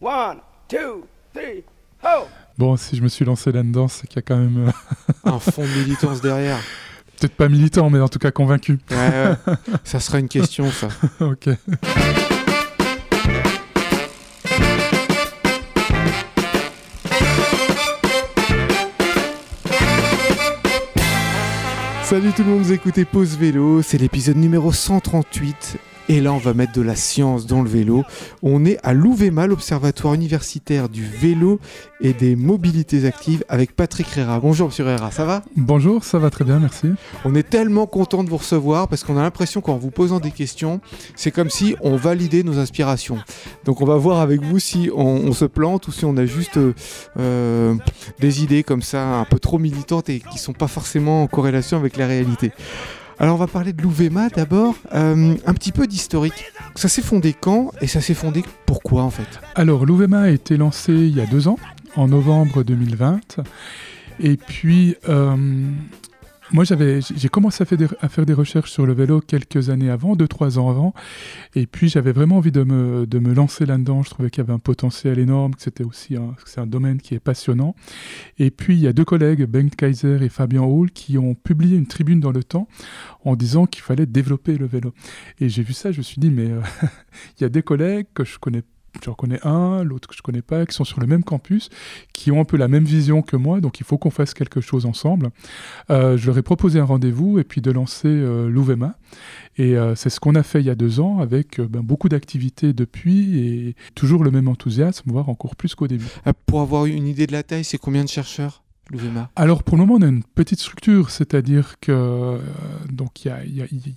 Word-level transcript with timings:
One, 0.00 0.40
two, 0.68 1.06
three, 1.32 1.64
ho! 2.02 2.26
Bon, 2.58 2.76
si 2.76 2.96
je 2.96 3.02
me 3.02 3.08
suis 3.08 3.24
lancé 3.24 3.50
là-dedans, 3.52 3.88
c'est 3.88 4.06
qu'il 4.06 4.16
y 4.16 4.18
a 4.18 4.22
quand 4.22 4.36
même. 4.36 4.68
euh, 4.68 5.30
un 5.30 5.38
fond 5.38 5.62
de 5.62 5.68
militance 5.68 6.20
derrière. 6.20 6.58
Peut-être 7.18 7.34
pas 7.34 7.48
militant, 7.48 7.88
mais 7.88 7.98
en 8.00 8.08
tout 8.08 8.18
cas 8.18 8.30
convaincu. 8.30 8.78
Ouais, 8.90 8.96
ouais. 8.96 9.54
ça 9.84 10.00
sera 10.00 10.18
une 10.18 10.28
question, 10.28 10.70
ça. 10.70 10.88
ok. 11.24 11.48
Salut 22.02 22.32
tout 22.32 22.44
le 22.44 22.50
monde, 22.50 22.62
vous 22.62 22.72
écoutez 22.72 23.04
Pause 23.04 23.36
Vélo, 23.36 23.82
c'est 23.82 23.98
l'épisode 23.98 24.36
numéro 24.36 24.72
138. 24.72 25.78
Et 26.08 26.20
là, 26.20 26.32
on 26.32 26.38
va 26.38 26.54
mettre 26.54 26.72
de 26.72 26.82
la 26.82 26.94
science 26.94 27.46
dans 27.46 27.62
le 27.62 27.68
vélo. 27.68 28.04
On 28.42 28.64
est 28.64 28.78
à 28.84 28.92
l'OUVEMA, 28.92 29.48
l'Observatoire 29.48 30.14
universitaire 30.14 30.88
du 30.88 31.04
vélo 31.04 31.58
et 32.00 32.12
des 32.12 32.36
mobilités 32.36 33.06
actives, 33.06 33.42
avec 33.48 33.74
Patrick 33.74 34.06
Rera. 34.08 34.38
Bonjour, 34.38 34.68
monsieur 34.68 34.84
Rera, 34.84 35.10
ça 35.10 35.24
va? 35.24 35.42
Bonjour, 35.56 36.04
ça 36.04 36.18
va 36.18 36.30
très 36.30 36.44
bien, 36.44 36.60
merci. 36.60 36.92
On 37.24 37.34
est 37.34 37.48
tellement 37.48 37.86
content 37.86 38.22
de 38.22 38.30
vous 38.30 38.36
recevoir 38.36 38.86
parce 38.86 39.02
qu'on 39.02 39.16
a 39.16 39.22
l'impression 39.22 39.60
qu'en 39.60 39.78
vous 39.78 39.90
posant 39.90 40.20
des 40.20 40.30
questions, 40.30 40.80
c'est 41.16 41.32
comme 41.32 41.50
si 41.50 41.74
on 41.80 41.96
validait 41.96 42.44
nos 42.44 42.58
inspirations. 42.58 43.18
Donc, 43.64 43.80
on 43.80 43.84
va 43.84 43.96
voir 43.96 44.20
avec 44.20 44.42
vous 44.42 44.60
si 44.60 44.90
on, 44.94 45.02
on 45.04 45.32
se 45.32 45.44
plante 45.44 45.88
ou 45.88 45.92
si 45.92 46.04
on 46.04 46.16
a 46.16 46.24
juste 46.24 46.56
euh, 46.56 46.72
euh, 47.18 47.74
des 48.20 48.44
idées 48.44 48.62
comme 48.62 48.82
ça, 48.82 49.04
un 49.04 49.24
peu 49.24 49.40
trop 49.40 49.58
militantes 49.58 50.08
et 50.08 50.20
qui 50.20 50.38
sont 50.38 50.52
pas 50.52 50.68
forcément 50.68 51.24
en 51.24 51.26
corrélation 51.26 51.78
avec 51.78 51.96
la 51.96 52.06
réalité. 52.06 52.52
Alors 53.18 53.36
on 53.36 53.38
va 53.38 53.46
parler 53.46 53.72
de 53.72 53.82
l'OUVEMA 53.82 54.28
d'abord, 54.28 54.74
Euh, 54.94 55.34
un 55.46 55.54
petit 55.54 55.72
peu 55.72 55.86
d'historique. 55.86 56.52
Ça 56.74 56.88
s'est 56.88 57.02
fondé 57.02 57.34
quand 57.38 57.70
et 57.80 57.86
ça 57.86 58.00
s'est 58.00 58.14
fondé 58.14 58.44
pourquoi 58.66 59.02
en 59.02 59.10
fait? 59.10 59.40
Alors, 59.54 59.86
l'OVMA 59.86 60.20
a 60.22 60.28
été 60.28 60.56
lancé 60.56 60.92
il 60.92 61.16
y 61.16 61.20
a 61.20 61.26
deux 61.26 61.48
ans, 61.48 61.58
en 61.96 62.08
novembre 62.08 62.62
2020. 62.62 63.40
Et 64.20 64.36
puis, 64.36 64.96
euh, 65.08 65.34
moi, 66.52 66.64
j'ai 66.64 67.28
commencé 67.28 67.62
à 67.62 67.66
faire, 67.66 68.26
des, 68.26 68.32
recherches 68.32 68.70
sur 68.70 68.86
le 68.86 68.92
vélo 68.92 69.20
quelques 69.20 69.70
années 69.70 69.90
avant, 69.90 70.14
deux, 70.16 70.28
trois 70.28 70.58
ans 70.58 70.70
avant. 70.70 70.94
Et 71.54 71.66
puis, 71.66 71.88
j'avais 71.88 72.12
vraiment 72.12 72.36
envie 72.36 72.52
de 72.52 72.62
me, 72.62 73.06
de 73.06 73.18
me 73.18 73.34
lancer 73.34 73.66
là-dedans. 73.66 74.02
Je 74.02 74.10
trouvais 74.10 74.30
qu'il 74.30 74.42
y 74.42 74.46
avait 74.46 74.52
un 74.52 74.58
potentiel 74.58 75.18
énorme, 75.18 75.54
que 75.54 75.62
c'était 75.62 75.84
aussi 75.84 76.16
un, 76.16 76.34
c'est 76.44 76.60
un 76.60 76.66
domaine 76.66 77.00
qui 77.00 77.14
est 77.14 77.20
passionnant. 77.20 77.74
Et 78.38 78.50
puis, 78.50 78.74
il 78.74 78.80
y 78.80 78.86
a 78.86 78.92
deux 78.92 79.04
collègues, 79.04 79.44
Bengt 79.46 79.74
Kaiser 79.74 80.18
et 80.22 80.28
Fabien 80.28 80.62
Hall, 80.62 80.90
qui 80.90 81.18
ont 81.18 81.34
publié 81.34 81.76
une 81.76 81.86
tribune 81.86 82.20
dans 82.20 82.32
le 82.32 82.44
temps 82.44 82.68
en 83.24 83.34
disant 83.34 83.66
qu'il 83.66 83.82
fallait 83.82 84.06
développer 84.06 84.56
le 84.56 84.66
vélo. 84.66 84.92
Et 85.40 85.48
j'ai 85.48 85.62
vu 85.62 85.72
ça, 85.72 85.90
je 85.90 85.98
me 85.98 86.02
suis 86.02 86.20
dit, 86.20 86.30
mais 86.30 86.50
euh, 86.50 86.60
il 87.38 87.42
y 87.42 87.44
a 87.44 87.48
des 87.48 87.62
collègues 87.62 88.06
que 88.14 88.24
je 88.24 88.38
connais 88.38 88.62
J'en 89.04 89.14
connais 89.14 89.40
un, 89.46 89.82
l'autre 89.82 90.08
que 90.08 90.14
je 90.16 90.22
connais 90.22 90.42
pas, 90.42 90.66
qui 90.66 90.74
sont 90.74 90.84
sur 90.84 91.00
le 91.00 91.06
même 91.06 91.24
campus, 91.24 91.70
qui 92.12 92.30
ont 92.30 92.40
un 92.40 92.44
peu 92.44 92.56
la 92.56 92.68
même 92.68 92.84
vision 92.84 93.22
que 93.22 93.36
moi, 93.36 93.60
donc 93.60 93.80
il 93.80 93.84
faut 93.84 93.98
qu'on 93.98 94.10
fasse 94.10 94.34
quelque 94.34 94.60
chose 94.60 94.86
ensemble. 94.86 95.30
Euh, 95.90 96.16
je 96.16 96.26
leur 96.26 96.38
ai 96.38 96.42
proposé 96.42 96.80
un 96.80 96.84
rendez-vous 96.84 97.38
et 97.38 97.44
puis 97.44 97.60
de 97.60 97.70
lancer 97.70 98.08
euh, 98.08 98.48
l'OUVEMA. 98.48 98.98
Et 99.58 99.76
euh, 99.76 99.94
c'est 99.94 100.10
ce 100.10 100.20
qu'on 100.20 100.34
a 100.34 100.42
fait 100.42 100.60
il 100.60 100.66
y 100.66 100.70
a 100.70 100.74
deux 100.74 101.00
ans 101.00 101.20
avec 101.20 101.60
euh, 101.60 101.68
ben, 101.68 101.80
beaucoup 101.80 102.08
d'activités 102.08 102.72
depuis 102.72 103.38
et 103.38 103.76
toujours 103.94 104.24
le 104.24 104.30
même 104.30 104.48
enthousiasme, 104.48 105.10
voire 105.10 105.28
encore 105.28 105.56
plus 105.56 105.74
qu'au 105.74 105.86
début. 105.86 106.06
Pour 106.46 106.60
avoir 106.60 106.86
une 106.86 107.06
idée 107.06 107.26
de 107.26 107.32
la 107.32 107.42
taille, 107.42 107.64
c'est 107.64 107.78
combien 107.78 108.04
de 108.04 108.08
chercheurs? 108.08 108.62
l'OUVEMA 108.90 109.30
Alors 109.36 109.62
pour 109.64 109.76
le 109.76 109.84
moment, 109.84 109.98
on 109.98 110.02
a 110.02 110.08
une 110.08 110.22
petite 110.22 110.60
structure, 110.60 111.10
c'est-à-dire 111.10 111.80
que 111.80 111.92
euh, 111.92 112.38
donc 112.90 113.24
il 113.24 113.32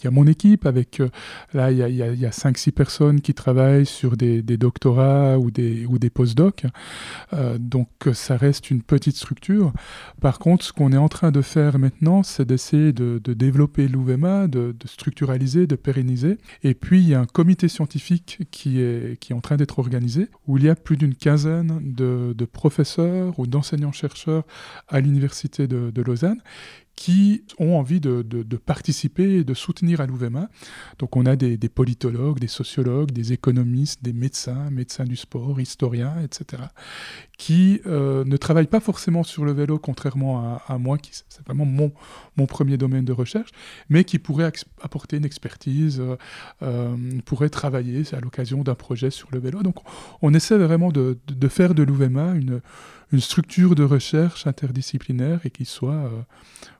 y 0.03 0.07
a, 0.07 0.11
mon 0.11 0.25
équipe 0.27 0.65
avec 0.65 0.99
euh, 0.99 1.09
là 1.53 1.71
il 1.71 1.77
y 1.77 1.83
a, 1.83 1.85
a- 1.85 1.89
il 2.11 2.19
y 2.19 2.25
a 2.25 2.31
5-6 2.31 2.71
personnes 2.71 3.21
qui 3.21 3.33
travaillent 3.33 3.85
sur 3.85 4.17
des, 4.17 4.41
doctorats 4.41 5.37
ou 5.37 5.51
des, 5.51 5.85
ou 5.85 5.99
des 5.99 6.09
postdocs, 6.09 6.65
Euh, 7.33 7.57
donc 7.59 7.89
ça 8.13 8.37
reste 8.37 8.71
une 8.71 8.81
petite 8.81 9.15
structure. 9.15 9.71
Par 10.21 10.39
contre, 10.39 10.65
ce 10.65 10.73
qu'on 10.73 10.91
est 10.91 10.97
en 10.97 11.09
train 11.09 11.31
de 11.31 11.41
faire 11.41 11.77
maintenant, 11.77 12.23
c'est 12.23 12.45
d'essayer 12.45 12.91
de, 12.93 13.19
développer 13.33 13.87
l'OUVEMA, 13.87 14.47
de, 14.47 14.75
de 14.77 14.87
structuraliser, 14.87 15.67
de 15.67 15.75
pérenniser. 15.75 16.37
Et 16.63 16.73
puis 16.73 17.01
il 17.01 17.09
y 17.09 17.13
a 17.13 17.19
un 17.19 17.25
comité 17.25 17.67
scientifique 17.67 18.39
qui 18.51 18.81
est, 18.81 19.19
qui 19.19 19.33
est 19.33 19.35
en 19.35 19.41
train 19.41 19.57
d'être 19.57 19.77
organisé, 19.79 20.29
où 20.47 20.57
il 20.57 20.63
y 20.63 20.69
a 20.69 20.75
plus 20.75 20.97
d'une 20.97 21.13
quinzaine 21.15 21.79
de, 21.83 22.33
de 22.35 22.45
professeurs 22.45 23.37
ou 23.39 23.45
d'enseignants-chercheurs 23.47 24.43
à 24.87 24.99
l'université 24.99 25.67
de, 25.67 26.01
Lausanne 26.01 26.41
qui 26.99 27.43
ont 27.59 27.79
envie 27.79 28.01
de, 28.01 28.57
participer 28.57 29.37
et 29.37 29.43
de 29.45 29.53
soutenir 29.53 30.01
à 30.01 30.05
l'OUVEMA. 30.05 30.49
Donc 30.97 31.15
on 31.15 31.25
a 31.25 31.37
des, 31.37 31.69
politologues, 31.69 32.39
des 32.39 32.49
sociologues, 32.49 33.11
des 33.11 33.31
économistes, 33.31 34.03
des 34.03 34.11
médecins, 34.11 34.69
médecins 34.69 35.05
du 35.05 35.15
sport, 35.15 35.61
historiens, 35.61 36.15
etc., 36.21 36.63
qui 37.37 37.79
euh, 37.85 38.25
ne 38.25 38.35
travaillent 38.35 38.67
pas 38.67 38.81
forcément 38.81 39.23
sur 39.23 39.45
le 39.45 39.53
vélo, 39.53 39.79
contrairement 39.79 40.59
à, 40.67 40.77
moi, 40.77 40.97
qui 40.97 41.11
c'est 41.13 41.41
vraiment 41.45 41.63
mon, 41.63 42.45
premier 42.47 42.75
domaine 42.75 43.05
de 43.05 43.13
recherche, 43.13 43.51
mais 43.87 44.03
qui 44.03 44.19
pourraient 44.19 44.51
apporter 44.81 45.15
une 45.15 45.25
expertise, 45.25 46.01
euh, 46.01 46.17
euh, 46.63 46.97
pourraient 47.23 47.49
travailler 47.49 48.03
à 48.11 48.19
l'occasion 48.19 48.61
d'un 48.61 48.75
projet 48.75 49.09
sur 49.09 49.29
le 49.31 49.39
vélo. 49.39 49.63
Donc 49.63 49.77
on 50.21 50.33
essaie 50.33 50.57
vraiment 50.57 50.91
de, 50.91 51.17
faire 51.47 51.73
de 51.73 51.83
l'OUVEMA 51.83 52.33
une, 52.33 52.59
structure 53.21 53.73
de 53.73 53.83
recherche 53.83 54.45
interdisciplinaire 54.47 55.39
et 55.45 55.49
qui 55.49 55.63
soit 55.63 56.11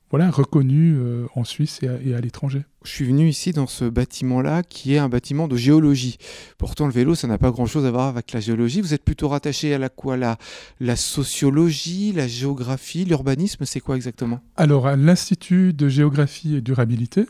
voilà, 0.09 0.31
reconnue 0.31 0.95
euh, 0.97 1.27
en 1.35 1.43
Suisse 1.43 1.79
et 1.83 1.87
à, 1.87 1.97
et 2.03 2.15
à 2.15 2.21
l'étranger. 2.21 2.63
Je 2.83 2.89
suis 2.91 3.05
venu 3.05 3.27
ici 3.27 3.51
dans 3.51 3.67
ce 3.67 3.85
bâtiment-là 3.85 4.63
qui 4.63 4.95
est 4.95 4.97
un 4.97 5.09
bâtiment 5.09 5.47
de 5.47 5.55
géologie. 5.55 6.17
Pourtant, 6.57 6.87
le 6.87 6.93
vélo, 6.93 7.13
ça 7.13 7.27
n'a 7.27 7.37
pas 7.37 7.51
grand-chose 7.51 7.85
à 7.85 7.91
voir 7.91 8.07
avec 8.07 8.31
la 8.31 8.39
géologie. 8.39 8.81
Vous 8.81 8.93
êtes 8.93 9.03
plutôt 9.03 9.27
rattaché 9.27 9.73
à 9.73 9.77
la 9.77 9.89
quoi 9.89 10.17
la, 10.17 10.37
la 10.79 10.95
sociologie, 10.95 12.13
la 12.13 12.27
géographie, 12.27 13.05
l'urbanisme, 13.05 13.65
c'est 13.65 13.81
quoi 13.81 13.95
exactement? 13.95 14.39
Alors, 14.55 14.87
à 14.87 14.95
l'Institut 14.95 15.73
de 15.73 15.89
géographie 15.89 16.55
et 16.55 16.61
durabilité, 16.61 17.25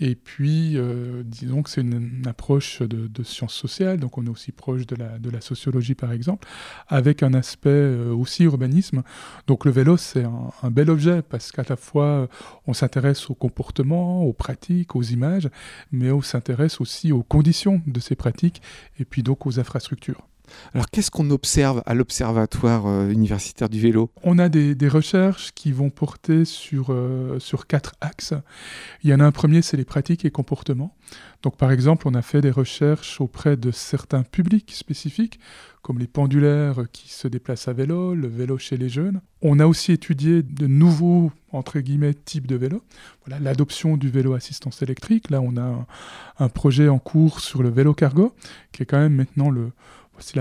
et 0.00 0.14
puis, 0.14 0.76
euh, 0.76 1.22
disons 1.24 1.62
que 1.62 1.70
c'est 1.70 1.80
une, 1.80 2.22
approche 2.26 2.82
de, 2.82 3.22
sciences 3.24 3.54
sociales, 3.54 3.98
donc 3.98 4.16
on 4.16 4.26
est 4.26 4.28
aussi 4.28 4.52
proche 4.52 4.86
de 4.86 4.96
la, 4.96 5.40
sociologie, 5.40 5.94
par 5.94 6.12
exemple, 6.12 6.46
avec 6.86 7.22
un 7.22 7.34
aspect 7.34 7.68
euh, 7.70 8.12
aussi 8.12 8.44
urbanisme. 8.44 9.02
Donc 9.48 9.64
le 9.64 9.72
vélo, 9.72 9.96
c'est 9.96 10.24
un, 10.24 10.50
un 10.62 10.70
bel 10.70 10.88
objet, 10.90 11.22
parce 11.22 11.50
qu'à 11.50 11.64
la 11.68 11.76
fois, 11.76 12.28
on 12.66 12.74
s'intéresse 12.74 13.28
au 13.28 13.34
comportement, 13.34 14.22
aux 14.22 14.32
pratiques, 14.32 14.94
aux 14.94 15.02
images, 15.02 15.50
mais 15.90 16.12
on 16.12 16.22
s'intéresse 16.22 16.80
aussi 16.80 17.10
aux 17.10 17.24
conditions 17.24 17.82
de 17.86 17.98
ces 17.98 18.14
pratiques, 18.14 18.62
et 19.00 19.04
puis 19.04 19.22
donc 19.24 19.46
aux 19.46 19.58
infrastructures. 19.58 20.28
Alors, 20.74 20.90
qu'est-ce 20.90 21.10
qu'on 21.10 21.30
observe 21.30 21.82
à 21.86 21.94
l'Observatoire 21.94 22.86
euh, 22.86 23.10
universitaire 23.10 23.68
du 23.68 23.80
vélo? 23.80 24.10
On 24.22 24.38
a 24.38 24.48
des, 24.48 24.88
recherches 24.88 25.52
qui 25.54 25.72
vont 25.72 25.90
porter 25.90 26.44
sur, 26.44 26.86
euh, 26.90 27.38
sur 27.38 27.66
quatre 27.66 27.94
axes. 28.00 28.34
Il 29.02 29.10
y 29.10 29.14
en 29.14 29.20
a 29.20 29.24
un 29.24 29.32
premier, 29.32 29.62
c'est 29.62 29.76
les 29.76 29.84
pratiques 29.84 30.24
et 30.24 30.30
comportements. 30.30 30.94
Donc 31.42 31.56
par 31.56 31.70
exemple, 31.70 32.08
on 32.08 32.14
a 32.14 32.22
fait 32.22 32.40
des 32.40 32.50
recherches 32.50 33.20
auprès 33.20 33.56
de 33.56 33.70
certains 33.70 34.22
publics 34.22 34.72
spécifiques, 34.72 35.38
comme 35.82 35.98
les 35.98 36.06
pendulaires 36.06 36.84
qui 36.92 37.10
se 37.10 37.28
déplacent 37.28 37.68
à 37.68 37.72
vélo, 37.72 38.14
le 38.14 38.26
vélo 38.26 38.58
chez 38.58 38.76
les 38.76 38.88
jeunes. 38.88 39.20
On 39.40 39.60
a 39.60 39.66
aussi 39.66 39.92
étudié 39.92 40.42
de 40.42 40.66
nouveaux, 40.66 41.30
entre 41.52 41.78
guillemets, 41.78 42.14
types 42.14 42.46
de 42.46 42.56
vélos. 42.56 42.82
Voilà, 43.24 43.40
l'adoption 43.40 43.96
du 43.96 44.08
vélo 44.08 44.34
assistance 44.34 44.82
électrique. 44.82 45.30
Là, 45.30 45.40
on 45.40 45.56
a 45.56 45.62
un, 45.62 45.86
un 46.38 46.48
projet 46.48 46.88
en 46.88 46.98
cours 46.98 47.40
sur 47.40 47.62
le 47.62 47.68
vélo 47.68 47.94
cargo, 47.94 48.34
qui 48.72 48.82
est 48.82 48.86
quand 48.86 48.98
même 48.98 49.14
maintenant 49.14 49.50
le... 49.50 49.70
C'est 50.20 50.36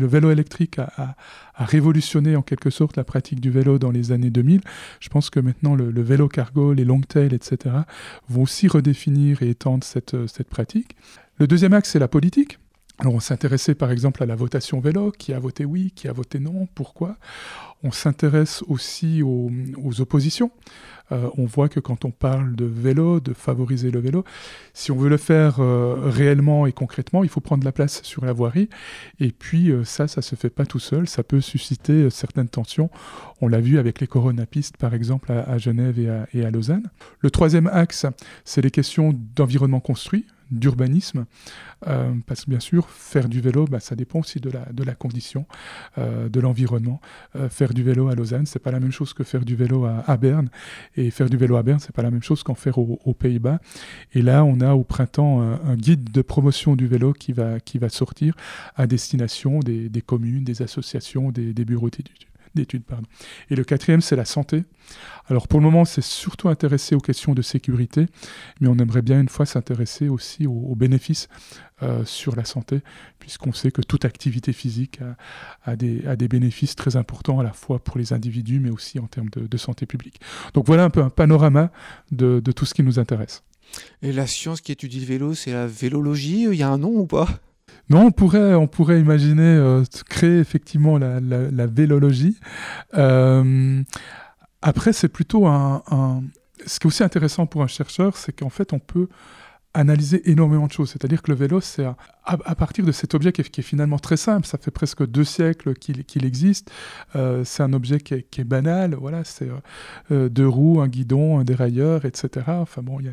le 0.00 0.06
vélo 0.06 0.30
électrique 0.30 0.78
a 0.78 1.16
révolutionné 1.56 2.36
en 2.36 2.42
quelque 2.42 2.70
sorte 2.70 2.96
la 2.96 3.04
pratique 3.04 3.40
du 3.40 3.50
vélo 3.50 3.78
dans 3.78 3.90
les 3.90 4.12
années 4.12 4.30
2000. 4.30 4.60
Je 5.00 5.08
pense 5.08 5.30
que 5.30 5.40
maintenant 5.40 5.74
le, 5.74 6.02
vélo 6.02 6.28
cargo, 6.28 6.72
les 6.72 6.84
long 6.84 7.00
tails, 7.00 7.34
etc., 7.34 7.76
vont 8.28 8.42
aussi 8.42 8.68
redéfinir 8.68 9.42
et 9.42 9.50
étendre 9.50 9.84
cette, 9.84 10.16
cette 10.26 10.48
pratique. 10.48 10.96
Le 11.38 11.46
deuxième 11.46 11.72
axe, 11.72 11.90
c'est 11.90 11.98
la 11.98 12.08
politique. 12.08 12.58
Alors 12.98 13.14
on 13.14 13.20
s'intéressait 13.20 13.74
par 13.74 13.90
exemple 13.90 14.22
à 14.22 14.26
la 14.26 14.36
votation 14.36 14.80
vélo, 14.80 15.10
qui 15.10 15.34
a 15.34 15.38
voté 15.38 15.66
oui, 15.66 15.92
qui 15.94 16.08
a 16.08 16.12
voté 16.12 16.38
non, 16.38 16.66
pourquoi? 16.74 17.16
On 17.82 17.92
s'intéresse 17.92 18.64
aussi 18.68 19.22
aux, 19.22 19.50
oppositions. 20.00 20.50
Euh, 21.12 21.28
on 21.36 21.44
voit 21.44 21.68
que 21.68 21.78
quand 21.78 22.06
on 22.06 22.10
parle 22.10 22.56
de 22.56 22.64
vélo, 22.64 23.20
de 23.20 23.34
favoriser 23.34 23.90
le 23.90 24.00
vélo, 24.00 24.24
si 24.72 24.90
on 24.90 24.96
veut 24.96 25.10
le 25.10 25.18
faire 25.18 25.60
euh, 25.60 25.94
réellement 26.06 26.66
et 26.66 26.72
concrètement, 26.72 27.22
il 27.22 27.28
faut 27.28 27.40
prendre 27.40 27.64
la 27.64 27.70
place 27.70 28.02
sur 28.02 28.24
la 28.24 28.32
voirie. 28.32 28.70
Et 29.20 29.30
puis 29.30 29.70
euh, 29.70 29.84
ça, 29.84 30.08
ça 30.08 30.22
se 30.22 30.34
fait 30.34 30.50
pas 30.50 30.64
tout 30.64 30.78
seul. 30.78 31.06
Ça 31.06 31.22
peut 31.22 31.42
susciter 31.42 32.08
certaines 32.08 32.48
tensions. 32.48 32.90
On 33.42 33.46
l'a 33.46 33.60
vu 33.60 33.78
avec 33.78 34.00
les 34.00 34.06
coronapistes, 34.06 34.78
par 34.78 34.94
exemple, 34.94 35.30
à, 35.30 35.58
Genève 35.58 36.26
et 36.32 36.44
à 36.44 36.50
Lausanne. 36.50 36.88
Le 37.20 37.30
troisième 37.30 37.66
axe, 37.66 38.06
c'est 38.46 38.62
les 38.62 38.70
questions 38.70 39.14
d'environnement 39.36 39.80
construit. 39.80 40.24
D'urbanisme, 40.50 41.26
euh, 41.86 42.12
parce 42.26 42.44
que 42.44 42.50
bien 42.50 42.60
sûr, 42.60 42.88
faire 42.88 43.28
du 43.28 43.40
vélo, 43.40 43.66
bah, 43.66 43.80
ça 43.80 43.96
dépend 43.96 44.20
aussi 44.20 44.40
de 44.40 44.50
la, 44.50 44.66
de 44.72 44.82
la 44.84 44.94
condition, 44.94 45.46
euh, 45.98 46.28
de 46.28 46.40
l'environnement. 46.40 47.00
Euh, 47.34 47.48
faire 47.48 47.74
du 47.74 47.82
vélo 47.82 48.08
à 48.08 48.14
Lausanne, 48.14 48.46
c'est 48.46 48.62
pas 48.62 48.72
la 48.72 48.80
même 48.80 48.92
chose 48.92 49.12
que 49.12 49.24
faire 49.24 49.44
du 49.44 49.56
vélo 49.56 49.84
à, 49.84 50.16
Berne, 50.16 50.48
et 50.96 51.10
faire 51.10 51.28
du 51.28 51.36
vélo 51.36 51.56
à 51.56 51.62
Berne, 51.62 51.78
c'est 51.78 51.94
pas 51.94 52.02
la 52.02 52.10
même 52.10 52.22
chose 52.22 52.42
qu'en 52.42 52.54
faire 52.54 52.78
aux 52.78 53.14
Pays-Bas. 53.14 53.60
Et 54.14 54.22
là, 54.22 54.44
on 54.44 54.60
a 54.60 54.74
au 54.74 54.84
printemps 54.84 55.40
un, 55.40 55.76
guide 55.76 56.10
de 56.10 56.22
promotion 56.22 56.76
du 56.76 56.86
vélo 56.86 57.12
qui 57.12 57.32
va, 57.32 57.60
qui 57.60 57.78
va 57.78 57.88
sortir 57.88 58.34
à 58.76 58.86
destination 58.86 59.60
des, 59.60 59.88
des 59.88 60.00
communes, 60.00 60.44
des 60.44 60.62
associations, 60.62 61.30
des, 61.30 61.52
des 61.52 61.64
bureaux 61.64 61.90
d'études 61.90 62.26
d'études. 62.56 62.82
Et 63.50 63.54
le 63.54 63.62
quatrième, 63.62 64.00
c'est 64.00 64.16
la 64.16 64.24
santé. 64.24 64.64
Alors 65.28 65.48
pour 65.48 65.60
le 65.60 65.64
moment, 65.64 65.84
c'est 65.84 66.02
surtout 66.02 66.48
intéressé 66.48 66.94
aux 66.94 67.00
questions 67.00 67.34
de 67.34 67.42
sécurité, 67.42 68.06
mais 68.60 68.68
on 68.68 68.76
aimerait 68.78 69.02
bien 69.02 69.20
une 69.20 69.28
fois 69.28 69.46
s'intéresser 69.46 70.08
aussi 70.08 70.46
aux, 70.46 70.74
bénéfices 70.74 71.28
euh, 71.82 72.04
sur 72.04 72.36
la 72.36 72.44
santé, 72.44 72.80
puisqu'on 73.18 73.52
sait 73.52 73.70
que 73.70 73.82
toute 73.82 74.04
activité 74.04 74.52
physique 74.52 75.00
a, 75.64 75.76
des, 75.76 76.02
des, 76.16 76.28
bénéfices 76.28 76.76
très 76.76 76.96
importants 76.96 77.40
à 77.40 77.42
la 77.42 77.52
fois 77.52 77.78
pour 77.78 77.98
les 77.98 78.12
individus, 78.12 78.60
mais 78.60 78.70
aussi 78.70 78.98
en 78.98 79.06
termes 79.06 79.30
de, 79.30 79.56
santé 79.56 79.86
publique. 79.86 80.20
Donc 80.54 80.66
voilà 80.66 80.84
un 80.84 80.90
peu 80.90 81.02
un 81.02 81.10
panorama 81.10 81.70
de, 82.12 82.40
tout 82.40 82.66
ce 82.66 82.74
qui 82.74 82.82
nous 82.82 82.98
intéresse. 82.98 83.42
Et 84.02 84.12
la 84.12 84.26
science 84.26 84.60
qui 84.60 84.70
étudie 84.70 85.00
le 85.00 85.06
vélo, 85.06 85.34
c'est 85.34 85.52
la 85.52 85.66
vélologie 85.66 86.44
Il 86.44 86.54
y 86.54 86.62
a 86.62 86.68
un 86.68 86.78
nom 86.78 86.90
ou 86.90 87.06
pas? 87.06 87.28
Non, 87.88 88.06
on 88.06 88.10
pourrait, 88.10 88.54
on 88.54 88.66
pourrait 88.66 89.00
imaginer 89.00 89.42
euh, 89.42 89.84
créer 90.08 90.38
effectivement 90.38 90.98
la, 90.98 91.20
la, 91.20 91.66
vélologie. 91.66 92.38
Euh, 92.94 93.82
après, 94.60 94.92
c'est 94.92 95.08
plutôt 95.08 95.46
un, 95.46 96.22
Ce 96.66 96.80
qui 96.80 96.86
est 96.86 96.88
aussi 96.88 97.04
intéressant 97.04 97.46
pour 97.46 97.62
un 97.62 97.68
chercheur, 97.68 98.16
c'est 98.16 98.32
qu'en 98.32 98.50
fait, 98.50 98.72
on 98.72 98.80
peut 98.80 99.08
analyser 99.76 100.30
énormément 100.30 100.66
de 100.66 100.72
choses. 100.72 100.90
C'est-à-dire 100.90 101.22
que 101.22 101.30
le 101.30 101.36
vélo, 101.36 101.60
c'est 101.60 101.84
à, 102.24 102.54
partir 102.54 102.84
de 102.84 102.92
cet 102.92 103.14
objet 103.14 103.32
qui 103.32 103.42
est, 103.42 103.62
finalement 103.62 103.98
très 103.98 104.16
simple, 104.16 104.46
ça 104.46 104.58
fait 104.58 104.70
presque 104.70 105.06
deux 105.06 105.24
siècles 105.24 105.74
qu'il 105.74 106.24
existe, 106.24 106.70
euh, 107.14 107.44
c'est 107.44 107.62
un 107.62 107.72
objet 107.72 108.00
qui 108.00 108.14
est, 108.14 108.44
banal, 108.44 108.94
voilà, 108.94 109.22
c'est 109.24 109.48
deux 110.10 110.48
roues, 110.48 110.80
un 110.80 110.88
guidon, 110.88 111.38
un 111.38 111.44
dérailleur, 111.44 112.04
etc. 112.04 112.46
Enfin 112.48 112.82
bon, 112.82 113.00
il 113.00 113.06
y 113.06 113.08
a 113.08 113.12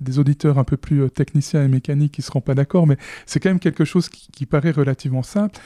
des, 0.00 0.18
auditeurs 0.18 0.58
un 0.58 0.64
peu 0.64 0.76
plus 0.76 1.02
euh, 1.02 1.08
techniciens 1.08 1.64
et 1.64 1.68
mécaniques 1.68 2.14
qui 2.14 2.22
ne 2.22 2.24
seront 2.24 2.40
pas 2.40 2.54
d'accord, 2.54 2.88
mais 2.88 2.96
c'est 3.24 3.38
quand 3.38 3.50
même 3.50 3.60
quelque 3.60 3.84
chose 3.84 4.08
qui, 4.08 4.46
paraît 4.46 4.72
relativement 4.72 5.22
simple. 5.22 5.60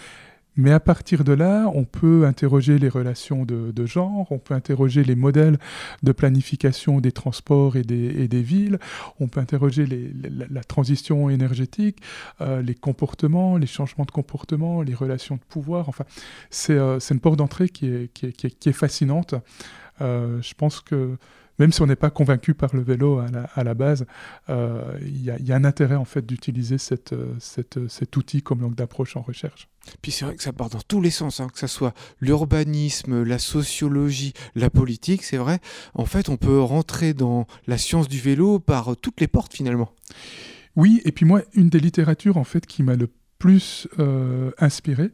Mais 0.56 0.72
à 0.72 0.80
partir 0.80 1.24
de 1.24 1.32
là, 1.32 1.70
on 1.74 1.84
peut 1.84 2.26
interroger 2.26 2.78
les 2.78 2.88
relations 2.88 3.44
de, 3.44 3.86
genre, 3.86 4.26
on 4.30 4.38
peut 4.38 4.54
interroger 4.54 5.04
les 5.04 5.14
modèles 5.14 5.58
de 6.02 6.12
planification 6.12 7.00
des 7.00 7.12
transports 7.12 7.76
et 7.76 7.82
des, 7.82 8.42
villes, 8.42 8.78
on 9.20 9.28
peut 9.28 9.40
interroger 9.40 9.86
la, 9.86 10.64
transition 10.64 11.30
énergétique, 11.30 11.98
euh, 12.40 12.62
les 12.62 12.74
comportements, 12.74 13.56
les 13.56 13.66
changements 13.66 14.04
de 14.04 14.10
comportement, 14.10 14.82
les 14.82 14.94
relations 14.94 15.36
de 15.36 15.44
pouvoir. 15.48 15.88
Enfin, 15.88 16.04
c'est 16.50 16.74
euh, 16.74 16.98
une 16.98 17.20
porte 17.20 17.36
d'entrée 17.36 17.68
qui 17.68 17.86
est, 17.86 18.12
qui, 18.12 18.68
est, 18.68 18.72
fascinante. 18.72 19.34
je 20.00 20.54
pense 20.54 20.80
que 20.80 21.16
même 21.58 21.72
si 21.72 21.82
on 21.82 21.86
n'est 21.86 21.96
pas 21.96 22.10
convaincu 22.10 22.54
par 22.54 22.74
le 22.74 22.82
vélo 22.82 23.20
à 23.54 23.64
la, 23.64 23.74
base, 23.74 24.06
euh, 24.48 24.98
il 25.02 25.22
y, 25.22 25.52
a 25.52 25.56
un 25.56 25.64
intérêt 25.64 25.96
en 25.96 26.04
fait 26.04 26.24
d'utiliser 26.24 26.76
euh, 27.12 27.34
cet 27.38 28.16
outil 28.16 28.42
comme 28.42 28.60
langue 28.60 28.74
d'approche 28.74 29.16
en 29.16 29.22
recherche. 29.22 29.68
Puis 30.02 30.12
c'est 30.12 30.24
vrai 30.24 30.36
que 30.36 30.42
ça 30.42 30.52
part 30.52 30.70
dans 30.70 30.80
tous 30.80 31.00
les 31.00 31.10
sens, 31.10 31.40
hein, 31.40 31.48
que 31.52 31.58
ce 31.58 31.66
soit 31.66 31.94
l'urbanisme, 32.20 33.22
la 33.22 33.38
sociologie, 33.38 34.32
la 34.54 34.70
politique, 34.70 35.22
c'est 35.22 35.36
vrai. 35.36 35.60
En 35.94 36.06
fait, 36.06 36.28
on 36.28 36.36
peut 36.36 36.60
rentrer 36.60 37.14
dans 37.14 37.46
la 37.66 37.78
science 37.78 38.08
du 38.08 38.18
vélo 38.18 38.58
par 38.58 38.96
toutes 38.96 39.20
les 39.20 39.28
portes 39.28 39.54
finalement. 39.54 39.92
Oui, 40.74 41.00
et 41.04 41.12
puis 41.12 41.24
moi, 41.24 41.42
une 41.54 41.70
des 41.70 41.80
littératures 41.80 42.36
en 42.36 42.44
fait 42.44 42.66
qui 42.66 42.82
m'a 42.82 42.96
le 42.96 43.08
plus 43.38 43.88
euh, 43.98 44.50
inspiré, 44.58 45.10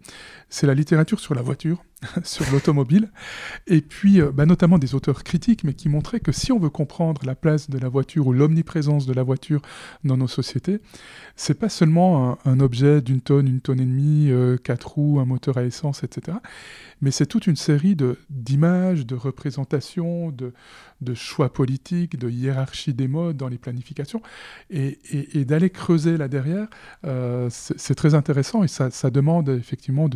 c'est 0.48 0.66
la 0.66 0.74
littérature 0.74 1.20
sur 1.20 1.34
la 1.34 1.42
voiture, 1.42 1.84
sur 2.24 2.50
l'automobile, 2.50 3.10
et 3.66 3.80
puis 3.80 4.20
euh, 4.20 4.32
bah, 4.32 4.46
notamment 4.46 4.78
des 4.78 4.94
auteurs 4.94 5.24
critiques, 5.24 5.64
mais 5.64 5.74
qui 5.74 5.88
montraient 5.88 6.20
que 6.20 6.32
si 6.32 6.52
on 6.52 6.58
veut 6.58 6.70
comprendre 6.70 7.22
la 7.24 7.34
place 7.34 7.70
de 7.70 7.78
la 7.78 7.88
voiture 7.88 8.26
ou 8.26 8.32
l'omniprésence 8.32 9.06
de 9.06 9.12
la 9.12 9.22
voiture 9.22 9.62
dans 10.04 10.16
nos 10.16 10.28
sociétés, 10.28 10.80
c'est 11.36 11.58
pas 11.58 11.68
seulement 11.68 12.38
un, 12.44 12.60
objet 12.60 13.00
d'une 13.00 13.20
tonne, 13.20 13.48
une 13.48 13.60
tonne 13.60 13.80
et 13.80 13.86
demie, 13.86 14.30
euh, 14.30 14.56
quatre 14.56 14.92
roues, 14.92 15.20
un 15.20 15.24
moteur 15.24 15.58
à 15.58 15.64
essence, 15.64 16.04
etc. 16.04 16.36
Mais 17.00 17.10
c'est 17.10 17.26
toute 17.26 17.48
une 17.48 17.56
série 17.56 17.96
d'images, 18.30 19.06
de, 19.06 19.16
représentations, 19.16 20.30
de, 20.30 20.52
de, 21.00 21.14
choix 21.14 21.52
politiques, 21.52 22.16
de 22.16 22.30
hiérarchie 22.30 22.94
des 22.94 23.08
modes 23.08 23.36
dans 23.36 23.48
les 23.48 23.58
planifications, 23.58 24.22
et, 24.70 24.98
d'aller 25.44 25.70
creuser 25.70 26.16
là 26.16 26.28
derrière, 26.28 26.68
euh, 27.04 27.48
c'est 27.50 27.96
très 27.96 28.14
intéressant 28.14 28.62
et 28.62 28.68
ça, 28.68 28.88
demande 29.10 29.48
effectivement 29.48 30.08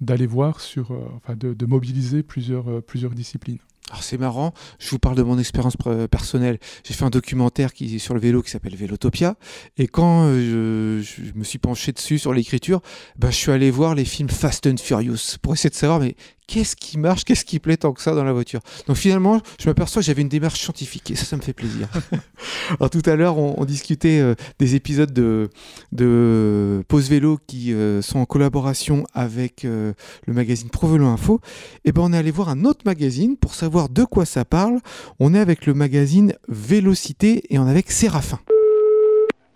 d'aller 0.00 0.26
voir 0.26 0.60
sur, 0.60 0.92
euh, 0.92 1.06
enfin 1.16 1.36
de, 1.36 1.66
mobiliser 1.66 2.22
plusieurs, 2.22 2.82
plusieurs 2.82 3.12
disciplines. 3.12 3.58
Alors 3.90 4.02
c'est 4.02 4.16
marrant, 4.16 4.54
je 4.78 4.88
vous 4.90 4.98
parle 4.98 5.14
de 5.14 5.22
mon 5.22 5.38
expérience 5.38 5.76
personnelle. 6.10 6.58
J'ai 6.84 6.94
fait 6.94 7.04
un 7.04 7.10
documentaire 7.10 7.74
qui, 7.74 8.00
sur 8.00 8.14
le 8.14 8.20
vélo 8.20 8.40
qui 8.40 8.50
s'appelle 8.50 8.74
Vélotopia. 8.74 9.36
Et 9.76 9.88
quand 9.88 10.24
euh, 10.24 11.02
je, 11.02 11.32
me 11.34 11.44
suis 11.44 11.58
penché 11.58 11.92
dessus 11.92 12.18
sur 12.18 12.32
l'écriture, 12.32 12.80
ben, 13.18 13.30
je 13.30 13.36
suis 13.36 13.52
allé 13.52 13.70
voir 13.70 13.94
les 13.94 14.06
films 14.06 14.30
Fast 14.30 14.66
and 14.66 14.78
Furious 14.78 15.36
pour 15.42 15.52
essayer 15.52 15.68
de 15.68 15.74
savoir 15.74 16.00
mais 16.00 16.16
qu'est-ce 16.46 16.76
qui 16.76 16.98
marche, 16.98 17.24
qu'est-ce 17.24 17.44
qui 17.44 17.58
plaît 17.58 17.76
tant 17.76 17.92
que 17.92 18.02
ça 18.02 18.14
dans 18.14 18.24
la 18.24 18.32
voiture? 18.32 18.60
Donc 18.86 18.96
finalement, 18.96 19.40
je 19.60 19.68
m'aperçois 19.68 20.02
que 20.02 20.06
j'avais 20.06 20.22
une 20.22 20.28
démarche 20.28 20.60
scientifique 20.60 21.10
et 21.10 21.16
ça, 21.16 21.24
ça 21.24 21.36
me 21.36 21.42
fait 21.42 21.52
plaisir. 21.52 21.88
Alors 22.78 22.90
tout 22.90 23.02
à 23.06 23.16
l'heure, 23.16 23.38
on, 23.38 23.64
discutait 23.64 24.20
euh, 24.20 24.34
des 24.58 24.74
épisodes 24.74 25.12
de, 25.12 25.48
de 25.92 26.84
Pause 26.88 27.08
Vélo 27.08 27.38
qui 27.46 27.72
euh, 27.72 28.02
sont 28.02 28.18
en 28.18 28.26
collaboration 28.26 29.04
avec 29.14 29.64
euh, 29.64 29.92
le 30.26 30.34
magazine 30.34 30.68
Provelo 30.68 31.06
Info. 31.06 31.40
Et 31.84 31.92
ben 31.92 32.02
on 32.02 32.12
est 32.12 32.18
allé 32.18 32.30
voir 32.30 32.50
un 32.50 32.64
autre 32.64 32.82
magazine 32.84 33.36
pour 33.36 33.54
savoir 33.54 33.88
de 33.88 34.04
quoi 34.04 34.26
ça 34.26 34.44
parle. 34.44 34.80
On 35.18 35.34
est 35.34 35.40
avec 35.40 35.66
le 35.66 35.74
magazine 35.74 36.34
Vélocité 36.48 37.42
et 37.50 37.58
on 37.58 37.66
est 37.66 37.70
avec 37.70 37.90
Séraphin. 37.90 38.38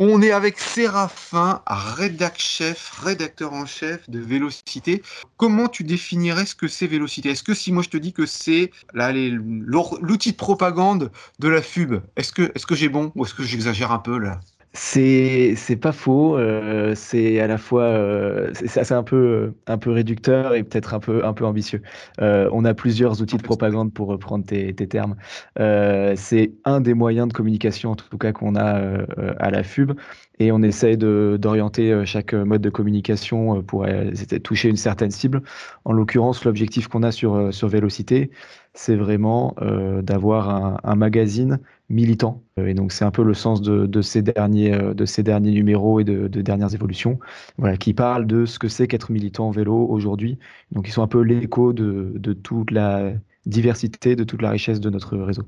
On 0.01 0.23
est 0.23 0.31
avec 0.31 0.61
Séraphin, 0.61 1.61
rédacteur 1.67 3.53
en 3.53 3.67
chef 3.67 4.09
de 4.09 4.21
Vélocité. 4.21 5.03
Comment 5.37 5.67
tu 5.67 5.83
définirais 5.83 6.47
ce 6.47 6.55
que 6.55 6.69
c'est 6.69 6.87
Vélocité? 6.87 7.31
Est-ce 7.31 7.43
que 7.43 7.53
si 7.53 7.73
moi 7.73 7.83
je 7.83 7.89
te 7.89 7.97
dis 7.97 8.13
que 8.13 8.25
c'est 8.25 8.71
l'outil 8.95 10.31
de 10.33 10.37
propagande 10.37 11.11
de 11.41 11.49
la 11.49 11.63
FUB, 11.63 12.01
est-ce 12.15 12.33
que, 12.33 12.43
est 12.43 12.59
-ce 12.59 12.67
que 12.67 12.77
j'ai 12.77 12.89
bon 12.89 13.11
ou 13.17 13.25
est-ce 13.25 13.35
que 13.35 13.43
j'exagère 13.43 13.91
un 13.91 13.99
peu 13.99 14.19
là? 14.19 14.39
C'est 14.73 15.79
pas 15.81 15.93
faux, 15.93 16.37
euh, 16.37 16.95
c'est 16.95 17.41
à 17.41 17.47
la 17.47 17.59
fois 17.59 17.85
euh, 17.85 18.51
c'est 18.55 18.93
un 18.93 19.03
peu 19.03 19.55
un 19.67 19.79
peu 19.79 19.91
réducteur 19.91 20.55
et 20.55 20.63
peut-être 20.63 20.95
un 20.95 21.01
peu 21.01 21.25
un 21.25 21.33
peu 21.33 21.45
ambitieux. 21.47 21.83
Euh, 22.21 22.51
on 22.53 22.65
a 22.65 22.75
plusieurs 22.75 23.23
outils 23.23 23.39
de 23.39 23.43
propagande 23.43 23.93
pour 23.93 24.09
reprendre 24.09 24.45
tes, 24.45 24.75
termes. 24.75 25.17
c'est 25.57 26.53
un 26.65 26.81
des 26.81 26.95
moyens 26.95 27.29
de 27.29 27.33
communication 27.33 27.93
en 27.93 27.97
tout 27.97 28.19
cas 28.19 28.33
qu'on 28.33 28.57
a 28.57 29.05
à 29.39 29.51
la 29.51 29.63
FUB 29.63 29.93
et 30.39 30.53
on 30.53 30.63
essaye 30.63 30.97
d'orienter 30.97 32.05
chaque 32.05 32.35
mode 32.35 32.61
de 32.63 32.71
communication 32.71 33.63
pour 33.63 33.87
toucher 34.45 34.69
une 34.69 34.77
certaine 34.77 35.11
cible. 35.11 35.43
En 35.85 35.93
l'occurrence, 35.93 36.45
l'objectif 36.45 36.89
qu'on 36.89 37.03
a 37.03 37.13
sur 37.13 37.53
sur 37.53 37.69
Vélocité, 37.69 38.31
c'est 38.75 38.97
vraiment 38.97 39.57
d'avoir 40.03 40.81
un 40.85 40.95
magazine 40.95 41.59
militant. 41.89 42.43
Euh, 42.59 42.67
et 42.67 42.75
donc 42.75 42.93
c'est 42.93 43.05
un 43.05 43.11
peu 43.11 43.23
le 43.23 43.35
sens 43.35 43.63
de, 43.63 44.03
ces, 44.03 44.23
derniers, 44.23 44.75
euh, 44.75 44.95
de 44.95 45.07
ces 45.07 45.23
derniers 45.23 45.53
numéros 45.53 46.01
et 46.01 46.05
de, 46.05 46.29
dernières 46.29 46.75
évolutions, 46.75 47.19
voilà, 47.57 47.77
qui 47.77 47.95
parlent 47.95 48.27
de 48.27 48.47
ce 48.47 48.59
que 48.59 48.69
c'est 48.69 48.87
qu'être 48.87 49.11
militant 49.11 49.49
en 49.49 49.51
vélo 49.51 49.87
aujourd'hui. 49.89 50.39
Donc 50.73 50.89
ils 50.89 50.93
sont 50.93 51.03
un 51.03 51.09
peu 51.09 51.21
l'écho 51.21 51.73
de, 51.73 52.33
toute 52.43 52.71
la 52.71 53.13
diversité, 53.47 54.17
de 54.17 54.25
toute 54.25 54.43
la 54.43 54.51
richesse 54.51 54.81
de 54.81 54.91
notre 54.91 55.17
réseau. 55.17 55.43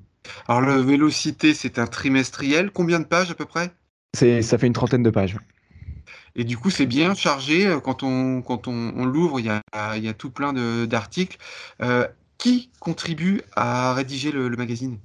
Alors 0.49 0.63
le 0.63 0.77
Vélocité, 0.77 1.55
c'est 1.55 1.79
un 1.79 1.87
trimestriel. 1.87 2.71
Combien 2.71 3.01
de 3.01 3.05
pages 3.05 3.31
à 3.31 3.35
peu 3.35 3.45
près? 3.45 3.73
Ça 4.15 4.59
fait 4.59 4.67
une 4.67 4.73
trentaine 4.73 5.03
de 5.03 5.11
pages. 5.11 5.37
Et 6.37 6.45
du 6.45 6.57
coup, 6.57 6.71
c'est 6.71 6.87
bien 6.87 7.15
chargé. 7.15 7.67
Euh, 7.67 7.81
quand 7.81 8.03
on, 8.03 8.41
quand 8.41 8.69
on, 8.69 9.05
l'ouvre, 9.05 9.41
il 9.41 9.47
y 9.47 9.51
a, 9.51 9.97
y 9.99 10.09
a, 10.09 10.15
tout 10.15 10.31
plein 10.31 10.53
d'articles 10.87 11.39
qui 12.41 12.71
contribue 12.81 13.43
à 13.55 13.93
rédiger 13.93 14.33
le, 14.33 14.49
magazine? 14.57 14.97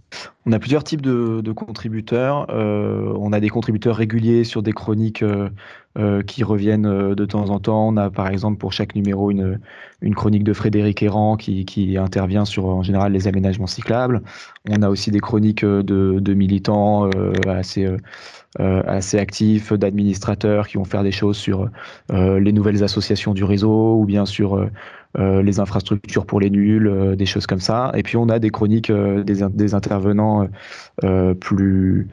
On 0.46 0.54
a 0.54 0.60
plusieurs 0.60 0.86
types 0.86 1.02
de, 1.02 1.52
contributeurs. 1.52 2.48
Euh, 2.50 3.14
on 3.20 3.34
a 3.34 3.42
des 3.42 3.50
contributeurs 3.50 3.98
réguliers 3.98 4.46
sur 4.46 4.64
des 4.64 4.72
chroniques 4.72 5.22
euh, 5.22 5.50
euh, 5.98 6.24
qui 6.24 6.46
reviennent 6.46 7.14
de 7.14 7.26
temps 7.26 7.50
en 7.50 7.60
temps. 7.60 7.90
On 7.90 7.98
a 7.98 8.10
par 8.10 8.30
exemple 8.30 8.58
pour 8.58 8.72
chaque 8.72 8.96
numéro 8.96 9.32
une, 9.32 9.60
chronique 10.16 10.46
de 10.46 10.54
Frédéric 10.54 11.04
Errand 11.04 11.36
qui, 11.36 11.98
intervient 11.98 12.46
sur 12.46 12.68
en 12.68 12.84
général 12.84 13.12
les 13.12 13.28
aménagements 13.28 13.68
cyclables. 13.68 14.22
On 14.70 14.82
a 14.82 14.90
aussi 14.90 15.12
des 15.12 15.20
chroniques 15.20 15.66
de 15.66 16.34
militants 16.34 17.10
assez, 17.48 17.86
assez 18.60 19.18
actifs, 19.18 19.74
d'administrateurs 19.74 20.68
qui 20.68 20.78
vont 20.78 20.86
faire 20.86 21.04
des 21.04 21.12
choses 21.12 21.38
sur 21.38 21.70
les 22.12 22.52
nouvelles 22.52 22.84
associations 22.84 23.34
du 23.34 23.44
réseau 23.44 23.98
ou 24.00 24.06
bien 24.06 24.26
sur 24.26 24.70
euh, 25.18 25.42
les 25.42 25.62
infrastructures 25.62 26.26
pour 26.26 26.42
les 26.42 26.50
nuls, 26.50 26.88
euh, 26.88 27.16
des 27.16 27.26
choses 27.26 27.48
comme 27.48 27.62
ça. 27.62 27.92
Et 27.96 28.04
puis 28.04 28.18
on 28.18 28.28
a 28.28 28.38
des 28.38 28.50
chroniques 28.50 28.90
euh, 28.90 29.24
des, 29.24 29.74
intervenants 29.74 30.48
plus 31.40 32.08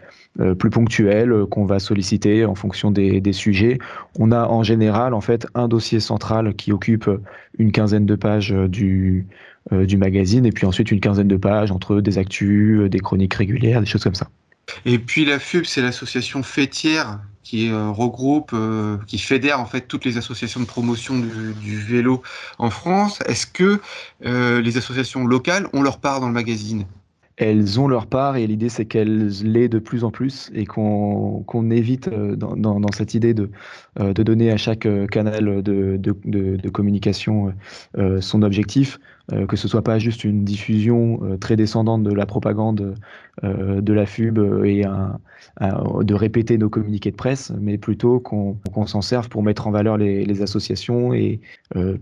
plus 0.59 0.71
ponctuelles 0.71 1.45
qu'on 1.51 1.67
va 1.67 1.79
solliciter 1.79 2.47
en 2.47 2.55
fonction 2.55 2.91
des, 2.91 3.21
des, 3.21 3.33
sujets. 3.35 3.79
On 4.19 4.33
a 4.33 4.47
en 4.47 4.63
général 4.63 5.13
en 5.13 5.21
fait 5.21 5.47
un 5.55 5.69
dossier 5.69 6.01
central 6.01 6.55
qui 6.55 6.73
occupe 6.73 7.11
une 7.59 7.71
quinzaine 7.71 8.07
de 8.07 8.15
pages 8.15 8.51
du, 8.51 9.27
du 9.71 9.97
magazine 9.99 10.47
et 10.47 10.53
puis 10.53 10.67
ensuite 10.67 10.91
une 10.91 11.01
quinzaine 11.01 11.29
de 11.29 11.37
pages 11.37 11.71
entre 11.71 12.01
des 12.01 12.17
actus, 12.17 12.89
des 12.89 13.01
chroniques 13.01 13.35
régulières, 13.35 13.81
des 13.81 13.87
choses 13.87 14.05
comme 14.05 14.15
ça. 14.15 14.29
Et 14.85 14.99
puis 14.99 15.25
la 15.25 15.39
FUB, 15.39 15.65
c'est 15.65 15.83
l'association 15.83 16.43
fêtière 16.43 17.21
qui 17.43 17.71
euh, 17.71 17.91
regroupe, 17.91 18.53
euh, 18.55 18.97
qui 19.07 19.19
fédère 19.19 19.61
en 19.61 19.67
fait 19.67 19.83
toutes 19.83 20.05
les 20.05 20.17
associations 20.17 20.61
de 20.61 20.65
promotion 20.65 21.19
du, 21.19 21.77
vélo 21.77 22.23
en 22.59 22.71
France. 22.71 23.19
Est-ce 23.27 23.47
que 23.47 23.81
euh, 24.25 24.61
les 24.61 24.77
associations 24.79 25.27
locales 25.27 25.69
ont 25.73 25.83
leur 25.83 25.99
part 25.99 26.21
dans 26.21 26.29
le 26.29 26.33
magazine? 26.33 26.87
Elles 27.37 27.81
ont 27.81 27.89
leur 27.89 28.07
part 28.07 28.37
et 28.37 28.47
l'idée 28.47 28.69
c'est 28.69 28.85
qu'elles 28.85 29.29
l'aient 29.43 29.69
de 29.69 29.79
plus 29.79 30.05
en 30.05 30.11
plus 30.11 30.51
et 30.55 30.67
qu'on 30.67 31.71
évite 31.71 32.09
dans, 32.09 32.93
cette 32.95 33.15
idée 33.15 33.35
de, 33.35 33.51
donner 33.97 34.53
à 34.53 34.59
chaque 34.59 34.87
canal 35.11 35.63
de 35.63 36.69
communication 36.69 37.55
son 38.21 38.43
objectif. 38.43 38.99
Euh, 39.31 39.47
que 39.47 39.57
ce 39.57 39.69
soit 39.69 39.83
pas 39.83 39.99
juste 40.01 40.25
une 40.25 40.45
diffusion 40.45 41.21
euh, 41.23 41.37
très 41.37 41.55
descendante 41.55 42.03
de 42.03 42.13
la 42.13 42.27
propagande 42.27 42.97
euh, 43.45 43.81
de 43.81 43.93
la 43.93 44.05
FUB 44.05 44.65
et 44.65 44.83
de 44.83 46.15
répéter 46.15 46.59
nos 46.59 46.69
communiqués 46.69 47.11
de 47.13 47.17
presse, 47.17 47.53
mais 47.61 47.79
plutôt 47.79 48.19
qu'on 48.21 48.87
s'en 48.87 49.01
serve 49.01 49.29
pour 49.29 49.43
mettre 49.43 49.67
en 49.67 49.71
valeur 49.71 49.97
les, 49.97 50.43
associations 50.43 51.13
et, 51.15 51.41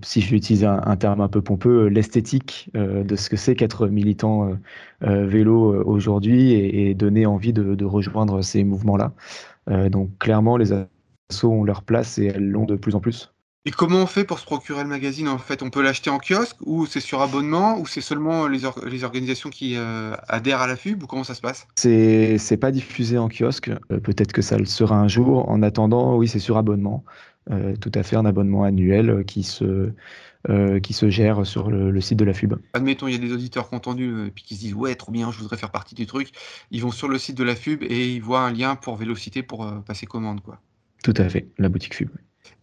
si 0.02 0.20
utiliser 0.20 0.66
un, 0.66 0.96
terme 0.96 1.20
un 1.20 1.28
peu 1.28 1.42
pompeux, 1.42 1.86
l'esthétique 1.86 2.70
de 2.74 3.16
ce 3.16 3.28
que 3.28 3.36
c'est 3.36 3.54
qu'être 3.54 3.88
militant 3.88 4.52
vélo 5.00 5.82
aujourd'hui 5.84 6.52
et, 6.52 6.94
donner 6.94 7.26
envie 7.26 7.52
de, 7.52 7.74
de 7.74 7.84
rejoindre 7.84 8.42
ces 8.42 8.62
mouvements-là. 8.64 9.12
donc 9.90 10.10
clairement, 10.18 10.56
les 10.56 10.72
assos 10.72 11.50
ont 11.50 11.64
leur 11.64 11.82
place 11.82 12.18
et 12.18 12.26
elles 12.26 12.48
l'ont 12.48 12.66
de 12.66 12.76
plus 12.76 12.94
en 12.94 13.00
plus. 13.00 13.32
Et 13.66 13.70
comment 13.72 13.98
on 13.98 14.06
fait 14.06 14.24
pour 14.24 14.38
se 14.38 14.46
procurer 14.46 14.82
le 14.82 14.88
magazine 14.88 15.28
en 15.28 15.36
fait? 15.36 15.62
On 15.62 15.68
peut 15.68 15.82
l'acheter 15.82 16.08
en 16.08 16.18
kiosque 16.18 16.56
ou 16.64 16.86
c'est 16.86 17.00
sur 17.00 17.20
abonnement 17.20 17.78
ou 17.78 17.86
c'est 17.86 18.00
seulement 18.00 18.46
les, 18.46 18.60
les, 18.86 19.04
organisations 19.04 19.50
qui 19.50 19.76
euh, 19.76 20.14
adhèrent 20.28 20.62
à 20.62 20.66
la 20.66 20.76
FUB 20.76 21.02
ou 21.02 21.06
comment 21.06 21.24
ça 21.24 21.34
se 21.34 21.42
passe? 21.42 21.68
C'est 21.76 22.56
pas 22.58 22.70
diffusé 22.70 23.18
en 23.18 23.28
kiosque. 23.28 23.68
Euh, 23.68 24.00
peut-être 24.00 24.32
que 24.32 24.40
ça 24.40 24.56
le 24.56 24.64
sera 24.64 24.98
un 24.98 25.08
jour. 25.08 25.46
En 25.50 25.62
attendant, 25.62 26.16
oui, 26.16 26.26
c'est 26.26 26.38
sur 26.38 26.56
abonnement. 26.56 27.04
Euh, 27.50 27.76
tout 27.76 27.92
à 27.94 28.02
fait 28.02 28.16
un 28.16 28.24
abonnement 28.24 28.64
annuel 28.64 29.24
qui 29.26 29.42
se, 29.42 29.92
qui 30.82 30.92
se 30.94 31.10
gère 31.10 31.44
sur 31.44 31.70
le, 31.70 32.00
site 32.00 32.18
de 32.18 32.24
la 32.24 32.32
FUB. 32.32 32.54
Admettons, 32.72 33.08
il 33.08 33.12
y 33.12 33.16
a 33.16 33.18
des 33.18 33.32
auditeurs 33.32 33.68
entendu 33.74 34.26
et 34.26 34.30
puis 34.30 34.42
qui 34.42 34.54
se 34.54 34.60
disent 34.60 34.74
Ouais, 34.74 34.94
trop 34.94 35.12
bien, 35.12 35.30
je 35.32 35.38
voudrais 35.38 35.58
faire 35.58 35.70
partie 35.70 35.94
du 35.94 36.06
truc. 36.06 36.32
Ils 36.70 36.80
vont 36.80 36.92
sur 36.92 37.08
le 37.08 37.18
site 37.18 37.36
de 37.36 37.44
la 37.44 37.54
FUB 37.54 37.82
et 37.82 38.14
ils 38.14 38.22
voient 38.22 38.40
un 38.40 38.52
lien 38.52 38.74
pour 38.74 38.96
Vélocité 38.96 39.42
pour 39.42 39.70
passer 39.82 40.06
commande. 40.06 40.40
quoi. 40.40 40.62
Tout 41.04 41.14
à 41.18 41.28
fait, 41.28 41.48
la 41.58 41.68
boutique 41.68 41.94
FUB. 41.94 42.08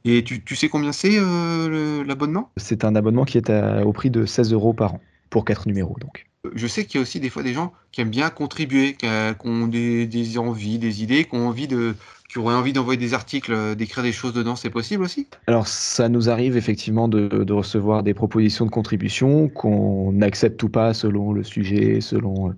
Et 0.06 0.24
tu, 0.24 0.56
sais 0.56 0.70
combien 0.70 0.94
c'est 0.94 1.18
euh, 1.18 2.04
l'abonnement? 2.06 2.50
C'est 2.56 2.86
un 2.86 2.96
abonnement 2.96 3.26
qui 3.26 3.38
est 3.38 3.52
au 3.84 3.92
prix 3.92 4.10
de 4.10 4.26
16 4.26 4.54
euros 4.54 4.74
par 4.74 4.96
an 4.96 5.02
pour 5.30 5.44
4 5.44 5.68
numéros. 5.68 5.98
Donc. 6.00 6.26
Euh, 6.46 6.52
je 6.56 6.66
sais 6.68 6.86
qu'il 6.86 6.96
y 6.96 6.98
a 7.00 7.02
aussi 7.02 7.20
des 7.20 7.30
fois 7.30 7.44
des 7.44 7.54
gens 7.54 7.74
qui 7.92 8.02
aiment 8.02 8.10
bien 8.10 8.30
contribuer, 8.30 8.94
qui, 8.94 9.06
ont 9.44 9.68
des, 9.68 10.38
envies, 10.38 10.80
des 10.80 11.04
idées, 11.04 11.26
qui 11.26 11.36
ont 11.36 11.48
envie 11.48 11.68
de, 11.68 11.96
qui 12.30 12.40
auraient 12.40 12.56
envie 12.56 12.72
d'envoyer 12.72 13.00
des 13.00 13.14
articles, 13.14 13.52
euh, 13.52 13.76
d'écrire 13.76 14.04
des 14.04 14.14
choses 14.14 14.34
dedans, 14.34 14.56
c'est 14.56 14.70
possible 14.70 15.04
aussi? 15.04 15.28
Alors 15.48 15.68
ça 15.68 16.08
nous 16.08 16.30
arrive 16.30 16.56
effectivement 16.56 17.10
de, 17.10 17.52
recevoir 17.52 18.04
des 18.04 18.14
propositions 18.14 18.66
de 18.66 18.72
contribution 18.72 19.50
qu'on 19.50 20.22
accepte 20.22 20.62
ou 20.64 20.70
pas 20.70 20.94
selon 20.94 21.34
le 21.34 21.44
sujet, 21.44 22.00
selon 22.00 22.54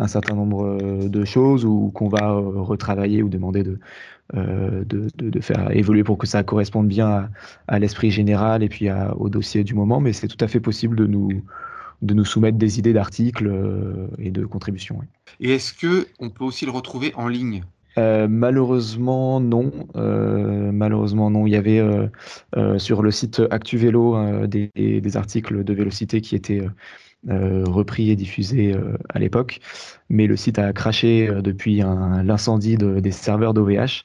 un 0.00 0.08
certain 0.08 0.34
nombre 0.34 0.78
de 1.08 1.24
choses 1.24 1.64
ou 1.64 1.90
qu'on 1.94 2.08
va 2.08 2.32
retravailler 2.32 3.22
ou 3.22 3.28
demander 3.28 3.62
de, 3.62 3.78
euh, 4.36 4.84
de, 4.84 5.08
de, 5.16 5.40
faire 5.40 5.72
évoluer 5.72 6.04
pour 6.04 6.16
que 6.16 6.26
ça 6.26 6.44
corresponde 6.44 6.86
bien 6.86 7.30
à, 7.66 7.78
l'esprit 7.80 8.12
général 8.12 8.62
et 8.62 8.68
puis 8.68 8.88
au 9.16 9.28
dossier 9.28 9.64
du 9.64 9.74
moment, 9.74 9.98
mais 9.98 10.12
c'est 10.12 10.28
tout 10.28 10.42
à 10.44 10.46
fait 10.46 10.60
possible 10.60 10.94
de 10.94 11.06
nous, 11.06 11.42
de 12.02 12.14
nous 12.14 12.24
soumettre 12.24 12.56
des 12.56 12.78
idées 12.78 12.92
d'articles 12.92 13.48
euh, 13.48 14.06
et 14.18 14.30
de 14.30 14.44
contributions. 14.44 15.00
Et 15.40 15.54
est-ce 15.54 15.72
que 15.72 16.06
on 16.20 16.30
peut 16.30 16.44
aussi 16.44 16.64
le 16.64 16.70
retrouver 16.70 17.12
en 17.16 17.26
ligne? 17.26 17.64
Euh, 17.98 18.28
malheureusement 18.28 19.40
non, 19.40 19.72
malheureusement 19.96 21.28
non. 21.28 21.48
Il 21.48 21.50
y 21.50 21.56
avait 21.56 21.82
sur 22.78 23.02
le 23.02 23.10
site 23.10 23.42
ActuVélo 23.50 24.46
des, 24.46 24.70
des, 24.76 25.16
articles 25.16 25.64
de 25.64 25.74
Vélocité 25.74 26.20
qui 26.20 26.36
étaient 26.36 26.62
euh, 27.28 27.64
repris 27.66 28.10
et 28.10 28.16
diffusé 28.16 28.72
euh, 28.72 28.96
à 29.10 29.18
l'époque. 29.18 29.60
Mais 30.08 30.26
le 30.26 30.36
site 30.36 30.58
a 30.58 30.72
craché 30.72 31.28
euh, 31.28 31.42
depuis 31.42 31.82
l'incendie 32.24 32.78
des 32.78 33.10
serveurs 33.10 33.52
d'OVH 33.52 34.04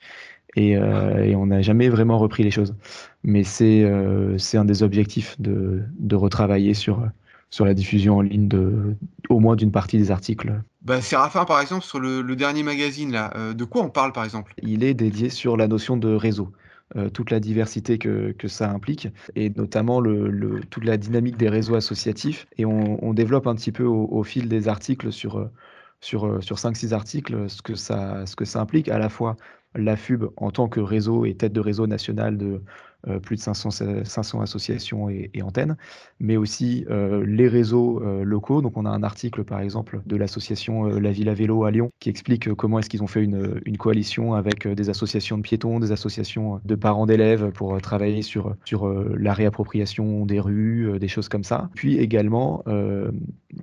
et, 0.58 0.78
on 0.78 1.46
n'a 1.46 1.62
jamais 1.62 1.88
vraiment 1.88 2.18
repris 2.18 2.44
les 2.44 2.52
choses. 2.52 2.76
Mais 3.24 3.44
c'est 3.44 3.86
un 3.86 4.66
des 4.66 4.84
objectifs 4.84 5.40
de, 5.40 5.84
de 5.98 6.16
retravailler 6.16 6.74
sur, 6.74 7.08
sur 7.50 7.66
la 7.66 7.74
diffusion 7.74 8.18
en 8.18 8.22
ligne 8.22 8.50
de, 8.50 8.96
au 9.30 9.40
moins 9.40 9.56
d'une 9.56 9.72
partie 9.72 9.98
des 9.98 10.12
articles. 10.12 10.54
Bah, 10.82 11.02
Séraphin, 11.02 11.46
par 11.46 11.62
exemple, 11.62 11.86
sur 11.86 12.00
le, 12.00 12.22
le 12.22 12.36
dernier 12.36 12.64
magazine, 12.64 13.12
là, 13.14 13.34
de 13.54 13.64
quoi 13.64 13.82
on 13.82 13.90
parle, 13.90 14.12
par 14.12 14.26
exemple? 14.26 14.54
Il 14.62 14.84
est 14.84 14.94
dédié 14.94 15.30
sur 15.30 15.56
la 15.56 15.68
notion 15.68 15.96
de 15.96 16.14
réseau. 16.14 16.52
Euh, 16.96 17.10
toute 17.10 17.32
la 17.32 17.40
diversité 17.40 17.98
que, 17.98 18.32
que, 18.34 18.48
ça 18.48 18.70
implique, 18.70 19.08
et 19.36 19.50
notamment 19.50 20.00
le, 20.00 20.62
toute 20.70 20.86
la 20.86 20.98
dynamique 20.98 21.36
des 21.36 21.50
réseaux 21.50 21.74
associatifs. 21.74 22.46
Et 22.60 22.66
on, 22.66 23.12
développe 23.16 23.48
un 23.48 23.56
petit 23.56 23.72
peu 23.72 23.84
au, 23.84 24.24
fil 24.24 24.48
des 24.48 24.68
articles 24.68 25.12
sur, 25.12 25.40
euh, 25.40 25.52
sur, 26.00 26.28
euh, 26.28 26.42
sur 26.42 26.58
5-6 26.58 26.94
articles 26.94 27.50
ce 27.50 27.64
que, 27.64 27.74
ça, 27.74 28.28
ce 28.28 28.36
que 28.36 28.46
ça 28.46 28.62
implique, 28.62 28.88
à 28.90 29.00
la 29.00 29.10
fois 29.10 29.36
la 29.74 29.96
FUB 29.96 30.26
en 30.38 30.52
tant 30.52 30.70
que 30.70 30.80
réseau 30.80 31.26
et 31.26 31.36
tête 31.36 31.54
de 31.54 31.60
réseau 31.60 31.88
national 31.88 32.38
de 32.38 32.62
euh, 33.08 33.20
plus 33.20 33.36
de 33.36 33.42
500, 33.42 33.70
500 34.04 34.42
associations 34.42 35.10
et, 35.10 35.30
antennes, 35.44 35.78
mais 36.20 36.38
aussi 36.38 36.86
euh, 36.90 37.24
les 37.26 37.48
réseaux 37.48 38.02
euh, 38.02 38.24
locaux. 38.24 38.62
Donc 38.62 38.78
on 38.78 38.86
a 38.86 38.90
un 38.90 39.04
article 39.04 39.44
par 39.44 39.60
exemple 39.60 40.02
de 40.06 40.16
l'association 40.16 40.86
La 40.86 41.12
Ville 41.12 41.30
à 41.30 41.34
Vélo 41.34 41.66
à 41.66 41.72
Lyon 41.72 41.92
qui 42.00 42.10
explique 42.10 42.54
comment 42.54 42.80
est-ce 42.80 42.90
qu'ils 42.90 43.04
ont 43.04 43.08
fait 43.08 43.24
une, 43.24 43.62
une, 43.66 43.78
coalition 43.78 44.34
avec 44.34 44.68
des 44.68 44.90
associations 44.90 45.38
de 45.38 45.44
piétons, 45.44 45.80
des 45.80 45.92
associations 45.92 46.60
de 46.66 46.76
parents 46.76 47.06
d'élèves 47.06 47.52
pour 47.52 47.80
travailler 47.82 48.22
sur, 48.22 48.56
sur 48.66 48.88
la 48.88 49.34
réappropriation 49.34 50.26
des 50.26 50.40
rues, 50.40 50.98
des 51.00 51.08
choses 51.08 51.30
comme 51.30 51.44
ça. 51.44 51.70
Puis 51.76 51.98
également 51.98 52.64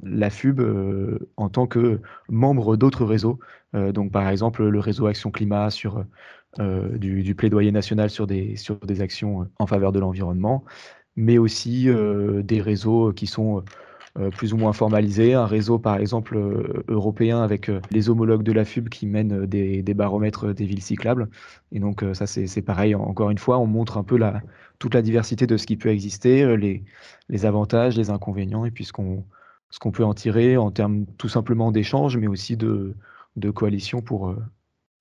la 0.03 0.31
FUB 0.31 0.61
en 1.37 1.49
tant 1.49 1.67
que 1.67 2.01
membre 2.29 2.77
d'autres 2.77 3.05
réseaux. 3.05 3.39
donc 3.75 4.13
par 4.13 4.29
exemple 4.29 4.65
le 4.65 4.79
réseau 4.79 5.07
Action 5.07 5.31
Climat 5.31 5.71
sur 5.71 6.05
euh, 6.61 6.99
du, 6.99 7.35
plaidoyer 7.35 7.73
national 7.73 8.11
sur 8.11 8.27
des, 8.27 8.57
sur 8.57 8.77
des 8.81 9.01
actions 9.01 9.43
euh, 9.43 9.45
en 9.59 9.67
faveur 9.67 9.91
de 9.91 9.99
l'environnement, 9.99 10.65
mais 11.17 11.39
aussi 11.39 11.89
euh, 11.89 12.43
des 12.43 12.61
réseaux 12.61 13.13
qui 13.15 13.27
sont 13.27 13.65
plus 14.37 14.53
ou 14.53 14.59
moins 14.59 14.75
formalisés. 14.75 15.33
Un 15.33 15.47
réseau, 15.47 15.79
par 15.79 15.97
exemple, 15.97 16.39
européen 16.89 17.43
avec 17.43 17.71
les 17.91 18.11
homologues 18.11 18.43
de 18.43 18.53
la 18.53 18.67
FUB 18.67 18.91
qui 18.91 19.07
mènent 19.07 19.47
des, 19.47 19.83
baromètres 19.95 20.53
des 20.53 20.67
villes 20.67 20.83
cyclables. 20.83 21.31
Et 21.73 21.81
donc, 21.81 22.05
ça, 22.13 22.27
c'est 22.27 22.61
pareil. 22.61 22.95
Encore 22.95 23.31
une 23.31 23.39
fois, 23.39 23.59
on 23.59 23.67
montre 23.67 23.97
un 23.97 24.05
peu 24.05 24.19
la, 24.19 24.43
toute 24.79 24.93
la 24.93 25.01
diversité 25.01 25.47
de 25.47 25.57
ce 25.57 25.67
qui 25.67 25.79
peut 25.79 25.89
exister, 25.89 26.59
les, 26.59 26.85
les 27.31 27.47
avantages, 27.47 27.97
les 27.97 28.11
inconvénients, 28.11 28.67
et 28.67 28.71
puis 28.71 28.85
ce 28.85 28.93
qu'on 28.93 29.25
qu'on 29.81 29.93
peut 29.93 30.05
en 30.05 30.13
tirer 30.13 30.59
en 30.59 30.71
termes 30.71 31.07
tout 31.17 31.31
simplement 31.31 31.73
d'échanges, 31.73 32.19
mais 32.19 32.27
aussi 32.27 32.59
de, 32.59 32.95
de 33.37 33.51
coalition 33.51 34.03
pour, 34.03 34.37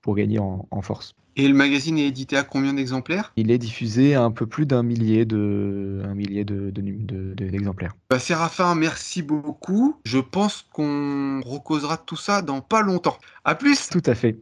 pour 0.01 0.15
gagner 0.15 0.39
en, 0.39 0.81
force. 0.81 1.15
Et 1.36 1.48
le 1.48 1.53
magazine 1.53 1.98
est 1.98 2.08
édité 2.08 2.36
à 2.36 2.43
combien 2.43 2.74
d'exemplaires? 2.74 3.31
Il 3.38 3.51
est 3.51 3.58
diffusé 3.58 4.15
à 4.15 4.24
un 4.24 4.31
peu 4.31 4.46
plus 4.46 4.65
d'un 4.65 4.84
millier 4.84 5.25
de 5.25 6.01
un 6.03 6.13
millier 6.13 6.43
de, 6.43 6.72
d'exemplaires. 6.72 7.96
Bah, 8.10 8.20
Séraphin, 8.20 8.75
merci 8.75 9.22
beaucoup. 9.22 9.96
Je 10.03 10.20
pense 10.20 10.65
qu'on 10.74 11.41
recausera 11.46 11.98
tout 11.98 12.17
ça 12.17 12.41
dans 12.41 12.62
pas 12.62 12.81
longtemps. 12.81 13.17
À 13.46 13.55
plus. 13.55 13.89
Tout 13.89 14.03
à 14.05 14.15
fait. 14.15 14.38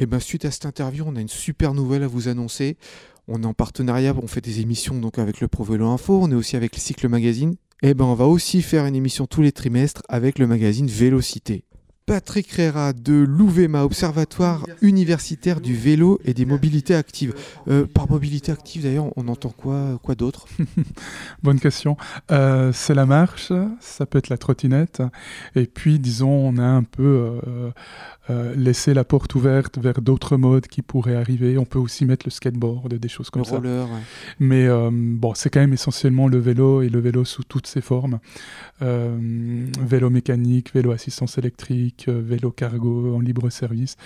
Et 0.00 0.04
eh 0.04 0.06
ben 0.06 0.18
suite 0.18 0.44
à 0.44 0.50
cette 0.50 0.66
interview, 0.66 1.04
on 1.06 1.14
a 1.14 1.20
une 1.20 1.28
super 1.28 1.72
nouvelle 1.72 2.02
à 2.02 2.08
vous 2.08 2.28
annoncer. 2.28 2.76
On 3.28 3.42
est 3.42 3.46
en 3.46 3.54
partenariat, 3.54 4.12
on 4.20 4.26
fait 4.26 4.40
des 4.40 4.60
émissions 4.60 4.98
donc 4.98 5.18
avec 5.18 5.40
le 5.40 5.48
Pro 5.48 5.64
Vélo 5.64 5.86
Info, 5.86 6.18
on 6.20 6.30
est 6.30 6.34
aussi 6.34 6.56
avec 6.56 6.74
le 6.74 6.80
Cycle 6.80 7.08
Magazine. 7.08 7.54
Et 7.82 7.90
eh 7.90 7.94
ben 7.94 8.04
on 8.04 8.14
va 8.14 8.26
aussi 8.26 8.60
faire 8.60 8.86
une 8.86 8.96
émission 8.96 9.26
tous 9.26 9.42
les 9.42 9.52
trimestres 9.52 10.02
avec 10.08 10.38
le 10.38 10.46
magazine 10.46 10.86
Vélocité. 10.88 11.64
Patrick 12.06 12.52
Rera 12.52 12.92
de 12.92 13.14
l'UVEMA, 13.14 13.82
Observatoire 13.82 14.66
universitaire 14.82 15.62
du 15.62 15.74
vélo 15.74 16.20
et 16.26 16.34
des 16.34 16.44
mobilités 16.44 16.94
actives. 16.94 17.32
Euh, 17.66 17.86
par 17.86 18.10
mobilité 18.10 18.52
active, 18.52 18.82
d'ailleurs, 18.82 19.06
on 19.16 19.26
entend 19.28 19.48
quoi, 19.48 19.98
quoi 20.02 20.14
d'autre? 20.14 20.46
Bonne 21.42 21.58
question. 21.58 21.96
Euh, 22.30 22.72
c'est 22.74 22.92
la 22.92 23.06
marche, 23.06 23.52
ça 23.80 24.04
peut 24.04 24.18
être 24.18 24.28
la 24.28 24.36
trottinette, 24.36 25.02
et 25.54 25.64
puis, 25.64 25.98
disons, 25.98 26.28
on 26.28 26.58
a 26.58 26.66
un 26.66 26.82
peu 26.82 27.40
euh, 28.28 28.54
laisser 28.54 28.92
la 28.92 29.04
porte 29.04 29.34
ouverte 29.34 29.78
vers 29.78 30.02
d'autres 30.02 30.36
modes 30.36 30.66
qui 30.66 30.82
pourraient 30.82 31.16
arriver. 31.16 31.56
On 31.56 31.64
peut 31.64 31.78
aussi 31.78 32.04
mettre 32.04 32.26
le 32.26 32.30
skateboard, 32.30 32.92
des 32.92 33.08
choses 33.08 33.30
comme 33.30 33.42
le 33.42 33.48
ça. 33.48 33.56
Roller, 33.56 33.86
Mais 34.40 34.68
bon, 34.90 35.32
c'est 35.34 35.48
quand 35.48 35.60
même 35.60 35.72
essentiellement 35.72 36.28
le 36.28 36.38
vélo 36.38 36.82
et 36.82 36.90
le 36.90 37.00
vélo 37.00 37.24
sous 37.24 37.44
toutes 37.44 37.66
ses 37.66 37.80
formes. 37.80 38.18
Vélo 38.82 40.10
mécanique, 40.10 40.74
vélo 40.74 40.92
assistance 40.92 41.38
électrique, 41.38 41.93
électrique, 41.94 42.08
vélo 42.08 42.50
cargo 42.50 43.14
en 43.14 43.20
libre 43.20 43.50
service, 43.50 43.96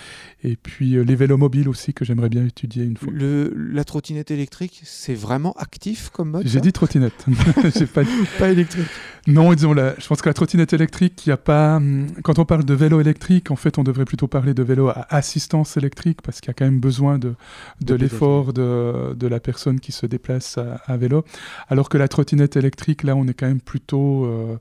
et 0.43 0.57
puis 0.57 1.03
les 1.05 1.15
vélos 1.15 1.37
mobiles 1.37 1.69
aussi 1.69 1.95
que 1.95 2.05
j'aimerais 2.05 2.29
bien 2.29 2.45
étudier 2.45 2.85
une 2.85 2.97
fois. 2.97 3.13
Le, 3.13 3.53
la 3.57 3.85
trottinette 3.85 4.31
électrique, 4.31 4.81
c'est 4.85 5.15
vraiment 5.15 5.53
actif 5.55 6.11
comme 6.11 6.31
mode 6.31 6.47
J'ai 6.47 6.61
dit 6.61 6.73
trottinette, 6.73 7.27
j'ai 7.77 7.87
pas, 7.87 8.03
pas 8.39 8.51
électrique. 8.51 8.87
Non, 9.27 9.53
disons, 9.53 9.75
la, 9.75 9.95
je 9.99 10.07
pense 10.07 10.23
que 10.23 10.29
la 10.29 10.35
trottinette 10.35 10.73
électrique, 10.73 11.27
il 11.27 11.31
y 11.31 11.33
a 11.33 11.37
pas. 11.37 11.77
Hum, 11.77 12.07
quand 12.23 12.39
on 12.39 12.45
parle 12.45 12.65
de 12.65 12.75
vélo 12.75 13.01
électrique, 13.01 13.51
en 13.51 13.57
fait, 13.57 13.79
on 13.79 13.85
devrait 13.85 14.07
plutôt 14.07 14.27
parler 14.27 14.55
de 14.55 14.63
vélo 14.63 14.89
à 14.89 15.07
assistance 15.11 15.77
électrique 15.77 16.23
parce 16.23 16.41
qu'il 16.41 16.49
y 16.49 16.51
a 16.51 16.55
quand 16.55 16.65
même 16.65 16.81
besoin 16.81 17.19
de, 17.19 17.35
de, 17.83 17.95
l'effort 17.95 18.53
de, 18.53 19.15
de, 19.15 19.27
la 19.27 19.41
personne 19.41 19.81
qui 19.81 19.93
se 19.93 20.07
déplace 20.07 20.59
à, 20.59 20.97
vélo. 20.97 21.25
Alors 21.69 21.89
que 21.89 21.99
la 21.99 22.09
trottinette 22.09 22.57
électrique, 22.57 23.03
là, 23.03 23.17
on 23.17 23.27
est 23.27 23.35
quand 23.35 23.47
même 23.47 23.61
plutôt 23.61 24.25
euh, 24.25 24.57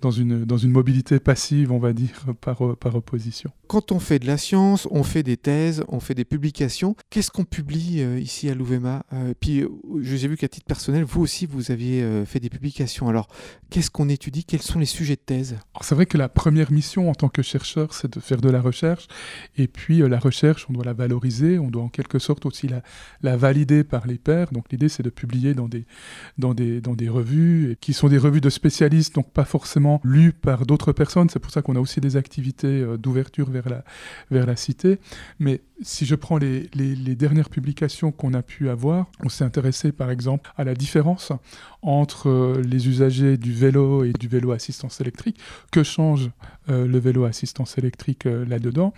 dans 0.00 0.10
une, 0.10 0.44
dans 0.44 0.56
une 0.56 0.70
mobilité 0.70 1.20
passive, 1.20 1.72
on 1.72 1.78
va 1.78 1.92
dire, 1.92 2.24
par, 2.40 2.76
par 2.76 2.94
opposition. 2.94 3.50
Quand 3.66 3.92
on 3.92 4.00
fait 4.00 4.18
de 4.18 4.26
la 4.26 4.36
science, 4.36 4.88
on 4.90 5.02
fait 5.02 5.22
des 5.22 5.36
thèses, 5.36 5.84
on 5.88 6.00
fait 6.00 6.14
des 6.14 6.24
publications. 6.24 6.96
Qu'est-ce 7.10 7.30
qu'on 7.30 7.44
publie 7.44 8.00
euh, 8.00 8.18
ici 8.18 8.48
à 8.48 8.54
l'UVMA 8.54 9.04
euh, 9.12 9.34
Puis, 9.38 9.60
euh, 9.60 9.68
j'ai 10.00 10.28
vu 10.28 10.36
qu'à 10.36 10.48
titre 10.48 10.66
personnel, 10.66 11.04
vous 11.04 11.20
aussi, 11.20 11.46
vous 11.46 11.70
aviez 11.70 12.24
fait 12.26 12.40
des 12.40 12.50
publications. 12.50 13.08
Alors, 13.08 13.28
qu'est-ce 13.70 13.90
qu'on 13.90 14.08
étudie? 14.08 14.44
Quels 14.44 14.62
sont 14.62 14.78
les 14.78 14.86
sujets 14.86 15.16
de 15.16 15.20
thèse? 15.20 15.56
C'est 15.82 15.94
vrai 15.94 16.06
que 16.06 16.18
la 16.18 16.28
première 16.28 16.72
mission 16.72 17.10
en 17.10 17.14
tant 17.14 17.28
que 17.28 17.42
chercheur, 17.42 17.94
c'est 17.94 18.12
de 18.12 18.20
faire 18.20 18.40
de 18.40 18.50
la 18.50 18.60
recherche. 18.60 19.06
Et 19.56 19.68
puis, 19.68 19.98
la 19.98 20.18
recherche, 20.18 20.66
on 20.68 20.72
doit 20.72 20.84
la 20.84 20.92
valoriser, 20.92 21.58
on 21.58 21.68
doit 21.68 21.82
en 21.82 21.88
quelque 21.88 22.18
sorte 22.18 22.46
aussi 22.46 22.68
la, 22.68 22.82
la 23.22 23.36
valider 23.36 23.84
par 23.84 24.06
les 24.06 24.18
pairs. 24.18 24.52
Donc, 24.52 24.66
l'idée, 24.70 24.88
c'est 24.88 25.02
de 25.02 25.10
publier 25.10 25.54
dans 25.54 25.68
des, 25.68 25.84
dans, 26.38 26.54
des, 26.54 26.80
dans 26.80 26.94
des 26.94 27.08
revues 27.08 27.76
qui 27.80 27.92
sont 27.92 28.08
des 28.08 28.18
revues 28.18 28.40
de 28.40 28.50
spécialistes, 28.50 29.14
donc 29.14 29.30
pas 29.32 29.44
forcément 29.44 29.89
lu 30.04 30.32
par 30.32 30.66
d'autres 30.66 30.92
personnes. 30.92 31.28
C'est 31.30 31.38
pour 31.38 31.50
ça 31.50 31.62
qu'on 31.62 31.74
a 31.74 31.80
aussi 31.80 32.00
des 32.00 32.16
activités 32.16 32.80
euh, 32.80 32.96
d'ouverture 32.96 33.50
vers 33.50 33.68
la, 33.68 33.82
vers 34.30 34.46
la 34.46 34.54
cité. 34.54 34.98
Mais 35.38 35.62
si 35.82 36.04
je 36.06 36.14
prends 36.14 36.36
les, 36.36 36.68
les, 36.74 37.14
dernières 37.16 37.48
publications 37.48 38.12
qu'on 38.12 38.34
a 38.34 38.42
pu 38.42 38.68
avoir, 38.68 39.06
on 39.24 39.28
s'est 39.28 39.44
intéressé 39.44 39.92
par 39.92 40.10
exemple 40.10 40.52
à 40.56 40.64
la 40.64 40.74
différence 40.74 41.32
entre 41.82 42.28
euh, 42.28 42.62
les 42.62 42.88
usagers 42.88 43.36
du 43.36 43.52
vélo 43.52 44.04
et 44.04 44.12
du 44.12 44.28
vélo 44.28 44.52
assistance 44.52 45.00
électrique. 45.00 45.38
Que 45.72 45.82
change 45.82 46.30
euh, 46.68 46.86
le 46.86 46.98
vélo 46.98 47.24
assistance 47.24 47.78
électrique 47.78 48.24
là-dedans? 48.24 48.92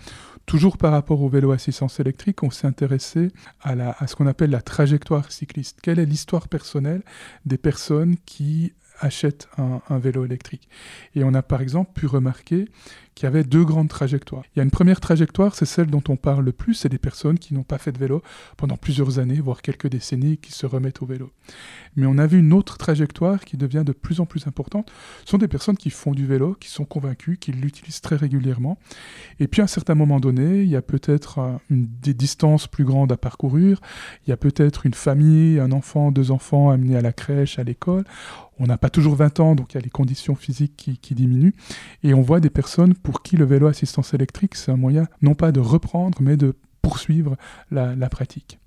Toujours 0.46 0.76
par 0.76 0.90
rapport 0.90 1.22
au 1.22 1.28
vélo 1.28 1.52
assistance 1.52 2.00
électrique, 2.00 2.42
on 2.42 2.50
s'est 2.50 2.66
intéressé 2.66 3.30
à, 3.60 3.76
la, 3.76 3.94
à 3.98 4.06
ce 4.08 4.16
qu'on 4.16 4.26
appelle 4.26 4.50
la 4.50 4.60
trajectoire 4.60 5.30
cycliste. 5.30 5.78
Quelle 5.82 6.00
est 6.00 6.04
l'histoire 6.04 6.48
personnelle 6.48 7.02
des 7.46 7.58
personnes 7.58 8.16
qui 8.26 8.72
achètent 9.02 9.48
un, 9.58 9.98
vélo 9.98 10.24
électrique. 10.24 10.68
Et 11.14 11.24
on 11.24 11.34
a 11.34 11.42
par 11.42 11.60
exemple 11.60 11.90
pu 11.92 12.06
remarquer 12.06 12.68
qu'il 13.14 13.24
y 13.24 13.26
avait 13.26 13.44
deux 13.44 13.64
grandes 13.64 13.88
trajectoires. 13.88 14.44
Il 14.54 14.58
y 14.58 14.60
a 14.60 14.62
une 14.62 14.70
première 14.70 15.00
trajectoire, 15.00 15.54
c'est 15.54 15.66
celle 15.66 15.88
dont 15.88 16.02
on 16.08 16.16
parle 16.16 16.44
le 16.44 16.52
plus, 16.52 16.74
c'est 16.74 16.88
des 16.88 16.98
personnes 16.98 17.38
qui 17.38 17.52
n'ont 17.52 17.62
pas 17.62 17.76
fait 17.76 17.92
de 17.92 17.98
vélo 17.98 18.22
pendant 18.56 18.76
plusieurs 18.76 19.18
années, 19.18 19.40
voire 19.40 19.60
quelques 19.60 19.88
décennies, 19.88 20.38
qui 20.38 20.52
se 20.52 20.64
remettent 20.64 21.02
au 21.02 21.06
vélo. 21.06 21.30
Mais 21.96 22.06
on 22.06 22.16
a 22.16 22.26
vu 22.26 22.38
une 22.38 22.54
autre 22.54 22.78
trajectoire 22.78 23.44
qui 23.44 23.58
devient 23.58 23.82
de 23.84 23.92
plus 23.92 24.20
en 24.20 24.24
plus 24.24 24.46
importante. 24.46 24.90
Ce 25.24 25.32
sont 25.32 25.38
des 25.38 25.48
personnes 25.48 25.76
qui 25.76 25.90
font 25.90 26.12
du 26.12 26.26
vélo, 26.26 26.54
qui 26.54 26.70
sont 26.70 26.86
convaincues, 26.86 27.36
qui 27.36 27.52
l'utilisent 27.52 28.00
très 28.00 28.16
régulièrement. 28.16 28.78
Et 29.40 29.48
puis 29.48 29.60
à 29.60 29.64
un 29.64 29.68
certain 29.68 29.94
moment 29.94 30.20
donné, 30.20 30.62
il 30.62 30.68
y 30.68 30.76
a 30.76 30.82
peut-être 30.82 31.58
des 31.68 32.14
distances 32.14 32.66
plus 32.66 32.84
grandes 32.84 33.12
à 33.12 33.18
parcourir, 33.18 33.80
il 34.26 34.30
y 34.30 34.32
a 34.32 34.38
peut-être 34.38 34.86
une 34.86 34.94
famille, 34.94 35.58
un 35.60 35.72
enfant, 35.72 36.12
deux 36.12 36.30
enfants 36.30 36.70
amenés 36.70 36.96
à 36.96 37.02
la 37.02 37.12
crèche, 37.12 37.58
à 37.58 37.64
l'école 37.64 38.04
on 38.62 38.66
n'a 38.66 38.78
pas 38.78 38.90
toujours 38.90 39.16
20 39.16 39.40
ans, 39.40 39.54
donc 39.56 39.72
il 39.72 39.74
y 39.74 39.78
a 39.78 39.82
les 39.82 39.90
conditions 39.90 40.36
physiques 40.36 40.96
qui, 41.02 41.14
diminuent. 41.14 41.52
Et 42.04 42.14
on 42.14 42.22
voit 42.22 42.38
des 42.38 42.48
personnes 42.48 42.94
pour 42.94 43.22
qui 43.22 43.36
le 43.36 43.44
vélo 43.44 43.66
assistance 43.66 44.14
électrique, 44.14 44.54
c'est 44.54 44.70
un 44.70 44.76
moyen 44.76 45.08
non 45.20 45.34
pas 45.34 45.50
de 45.50 45.58
reprendre, 45.58 46.18
mais 46.20 46.36
de 46.36 46.54
poursuivre 46.80 47.36
la, 47.72 48.08
pratique. 48.08 48.60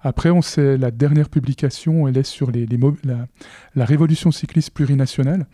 Après, 0.00 0.30
on 0.30 0.40
sait, 0.40 0.78
la 0.78 0.90
dernière 0.90 1.28
publication, 1.28 2.08
elle 2.08 2.16
est 2.16 2.22
sur 2.22 2.50
les, 2.50 2.66
la, 3.04 3.84
révolution 3.84 4.30
cycliste 4.30 4.70
plurinationale, 4.70 5.46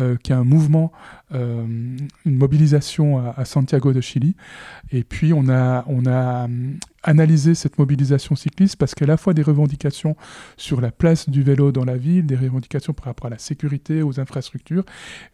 euh, 0.00 0.16
qui 0.16 0.32
est 0.32 0.36
un 0.36 0.44
mouvement, 0.44 0.90
euh, 1.32 1.64
une 2.24 2.36
mobilisation 2.36 3.18
à, 3.18 3.34
à, 3.36 3.44
Santiago 3.44 3.92
de 3.92 4.00
Chili. 4.00 4.34
Et 4.90 5.04
puis, 5.04 5.32
on 5.32 5.48
a, 5.48 5.84
on 5.86 6.06
a 6.06 6.48
analyser 7.02 7.54
cette 7.54 7.78
mobilisation 7.78 8.34
cycliste 8.34 8.76
parce 8.76 8.94
qu'à 8.94 9.06
la 9.06 9.16
fois 9.16 9.34
des 9.34 9.42
revendications 9.42 10.16
sur 10.56 10.80
la 10.80 10.90
place 10.90 11.28
du 11.28 11.42
vélo 11.42 11.70
dans 11.70 11.84
la 11.84 11.96
ville, 11.96 12.26
des 12.26 12.36
revendications 12.36 12.92
par 12.92 13.06
rapport 13.06 13.26
à 13.26 13.30
la 13.30 13.38
sécurité, 13.38 14.02
aux 14.02 14.18
infrastructures, 14.18 14.84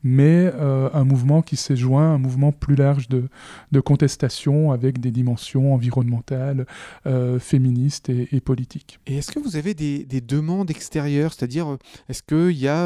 mais 0.02 0.50
euh, 0.54 0.90
un 0.92 1.04
mouvement 1.04 1.42
qui 1.42 1.56
s'est 1.56 1.76
joint, 1.76 2.14
un 2.14 2.18
mouvement 2.18 2.52
plus 2.52 2.74
large 2.74 3.08
de, 3.08 3.24
de 3.72 3.80
contestation 3.80 4.72
avec 4.72 5.00
des 5.00 5.10
dimensions 5.10 5.74
environnementales, 5.74 6.66
euh, 7.06 7.38
féministes 7.38 8.10
et, 8.10 8.40
politiques. 8.40 8.98
Et 9.06 9.18
est-ce 9.18 9.32
que 9.32 9.38
vous 9.38 9.56
avez 9.56 9.74
des, 9.74 10.04
des 10.04 10.20
demandes 10.20 10.70
extérieures, 10.70 11.32
c'est-à-dire 11.32 11.72
euh, 11.72 11.78
est-ce 12.08 12.22
qu'il 12.22 12.58
y 12.58 12.68
a 12.68 12.84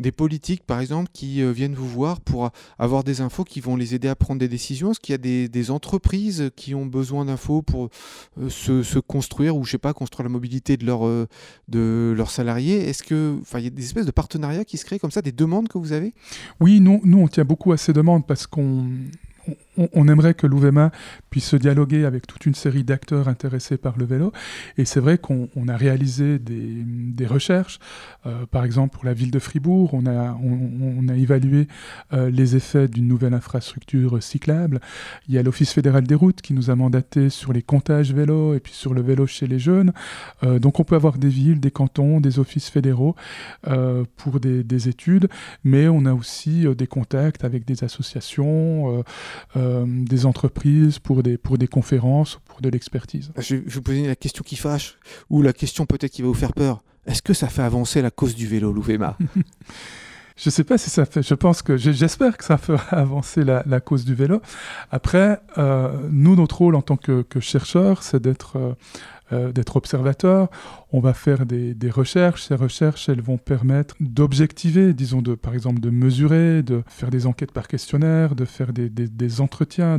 des 0.00 0.12
politiques 0.12 0.64
par 0.64 0.80
exemple 0.80 1.10
qui 1.12 1.42
viennent 1.52 1.74
vous 1.74 1.88
voir 1.88 2.20
pour 2.20 2.50
avoir 2.78 3.04
des 3.04 3.20
infos 3.20 3.44
qui 3.44 3.60
vont 3.60 3.76
les 3.76 3.94
aider 3.94 4.08
à 4.08 4.16
prendre 4.16 4.40
des 4.40 4.48
décisions? 4.48 4.90
Est-ce 4.90 5.00
qu'il 5.00 5.12
y 5.12 5.14
a 5.14 5.48
des 5.48 5.70
entreprises 5.70 6.50
qui 6.56 6.74
ont 6.74 6.86
besoin 6.86 7.26
d'infos 7.26 7.62
pour 7.62 7.90
euh, 8.40 8.48
se, 8.48 8.98
construire 8.98 9.56
ou 9.56 9.64
je 9.64 9.72
sais 9.72 9.78
pas 9.78 9.92
construire 9.92 10.24
la 10.24 10.32
mobilité 10.32 10.78
euh, 10.82 11.26
de 11.68 12.14
leurs 12.16 12.30
salariés. 12.30 12.88
Est-ce 12.88 13.02
que 13.02 13.38
il 13.54 13.64
y 13.64 13.66
a 13.66 13.70
des 13.70 13.84
espèces 13.84 14.06
de 14.06 14.10
partenariats 14.10 14.64
qui 14.64 14.78
se 14.78 14.84
créent 14.84 14.98
comme 14.98 15.10
ça, 15.10 15.22
des 15.22 15.32
demandes 15.32 15.68
que 15.68 15.78
vous 15.78 15.92
avez? 15.92 16.12
Oui, 16.60 16.80
nous 16.80 17.00
on 17.04 17.28
tient 17.28 17.44
beaucoup 17.44 17.72
à 17.72 17.76
ces 17.76 17.92
demandes 17.92 18.26
parce 18.26 18.46
qu'on 18.46 18.86
on, 19.76 20.08
aimerait 20.08 20.34
que 20.34 20.46
l'UVMA 20.46 20.90
puisse 21.30 21.46
se 21.46 21.56
dialoguer 21.56 22.04
avec 22.04 22.26
toute 22.26 22.44
une 22.44 22.54
série 22.54 22.84
d'acteurs 22.84 23.28
intéressés 23.28 23.78
par 23.78 23.96
le 23.96 24.04
vélo. 24.04 24.32
Et 24.76 24.84
c'est 24.84 25.00
vrai 25.00 25.16
qu'on 25.18 25.48
a 25.68 25.76
réalisé 25.76 26.38
des, 26.38 27.26
recherches. 27.26 27.78
Euh, 28.26 28.46
par 28.46 28.64
exemple, 28.64 28.94
pour 28.94 29.04
la 29.04 29.14
ville 29.14 29.30
de 29.30 29.38
Fribourg, 29.38 29.94
on 29.94 30.06
a, 30.06 31.16
évalué 31.16 31.68
euh, 32.12 32.30
les 32.30 32.56
effets 32.56 32.88
d'une 32.88 33.06
nouvelle 33.06 33.32
infrastructure 33.32 34.20
cyclable. 34.22 34.80
Il 35.28 35.34
y 35.34 35.38
a 35.38 35.42
l'Office 35.42 35.72
fédéral 35.72 36.04
des 36.04 36.16
routes 36.16 36.42
qui 36.42 36.52
nous 36.52 36.68
a 36.70 36.74
mandaté 36.74 37.30
sur 37.30 37.52
les 37.52 37.62
comptages 37.62 38.12
vélo 38.12 38.54
et 38.54 38.60
puis 38.60 38.72
sur 38.72 38.92
le 38.92 39.02
vélo 39.02 39.26
chez 39.26 39.46
les 39.46 39.60
jeunes. 39.60 39.92
Euh, 40.42 40.58
donc 40.58 40.80
on 40.80 40.84
peut 40.84 40.96
avoir 40.96 41.16
des 41.16 41.28
villes, 41.28 41.60
des 41.60 41.70
cantons, 41.70 42.20
des 42.20 42.38
offices 42.38 42.68
fédéraux 42.68 43.14
pour 44.16 44.40
des, 44.40 44.88
études, 44.88 45.28
mais 45.62 45.86
on 45.86 46.04
a 46.06 46.12
aussi 46.12 46.66
des 46.76 46.86
contacts 46.86 47.44
avec 47.44 47.64
des 47.64 47.84
associations. 47.84 49.04
Euh, 49.62 49.84
des 49.86 50.26
entreprises, 50.26 50.98
pour 50.98 51.22
des, 51.22 51.38
pour 51.38 51.56
des 51.56 51.68
conférences, 51.68 52.40
pour 52.46 52.60
de 52.60 52.68
l'expertise. 52.68 53.32
Je, 53.38 53.56
vais 53.56 53.62
vous 53.66 53.82
poser 53.82 54.06
la 54.06 54.16
question 54.16 54.42
qui 54.44 54.56
fâche, 54.56 54.98
ou 55.30 55.42
la 55.42 55.52
question 55.52 55.86
peut-être 55.86 56.10
qui 56.10 56.22
va 56.22 56.28
vous 56.28 56.34
faire 56.34 56.52
peur. 56.52 56.82
Est-ce 57.06 57.22
que 57.22 57.32
ça 57.32 57.48
fait 57.48 57.62
avancer 57.62 58.02
la 58.02 58.10
cause 58.10 58.34
du 58.34 58.46
vélo, 58.46 58.72
l'UVMA 58.72 59.16
Je 60.36 60.48
ne 60.48 60.50
sais 60.50 60.64
pas 60.64 60.78
si 60.78 60.90
ça 60.90 61.04
fait. 61.04 61.22
Je 61.22 61.34
pense 61.34 61.62
que 61.62 61.76
j'espère 61.76 62.36
que 62.36 62.44
ça 62.44 62.56
fera 62.56 62.82
avancer 62.90 63.44
la, 63.44 63.62
la, 63.66 63.80
cause 63.80 64.04
du 64.04 64.14
vélo. 64.14 64.40
Après, 64.90 65.40
euh, 65.58 66.08
nous, 66.10 66.34
notre 66.34 66.58
rôle 66.58 66.74
en 66.74 66.82
tant 66.82 66.96
que, 66.96 67.22
que 67.22 67.38
chercheurs, 67.38 68.02
c'est 68.02 68.20
d'être 68.20 68.56
euh, 68.56 68.72
euh, 69.32 69.52
d'être 69.52 69.76
observateur. 69.76 70.48
On 70.94 71.00
va 71.00 71.14
faire 71.14 71.46
des, 71.46 71.90
recherches. 71.90 72.44
Ces 72.44 72.54
recherches, 72.54 73.08
elles 73.08 73.22
vont 73.22 73.38
permettre 73.38 73.94
d'objectiver, 74.00 74.92
disons, 74.92 75.22
de, 75.22 75.34
par 75.34 75.54
exemple, 75.54 75.80
de 75.80 75.88
mesurer, 75.88 76.62
de 76.62 76.82
faire 76.86 77.08
des 77.08 77.26
enquêtes 77.26 77.50
par 77.50 77.66
questionnaire, 77.66 78.34
de 78.34 78.44
faire 78.44 78.74
des, 78.74 78.90
des, 78.90 79.40
entretiens, 79.40 79.98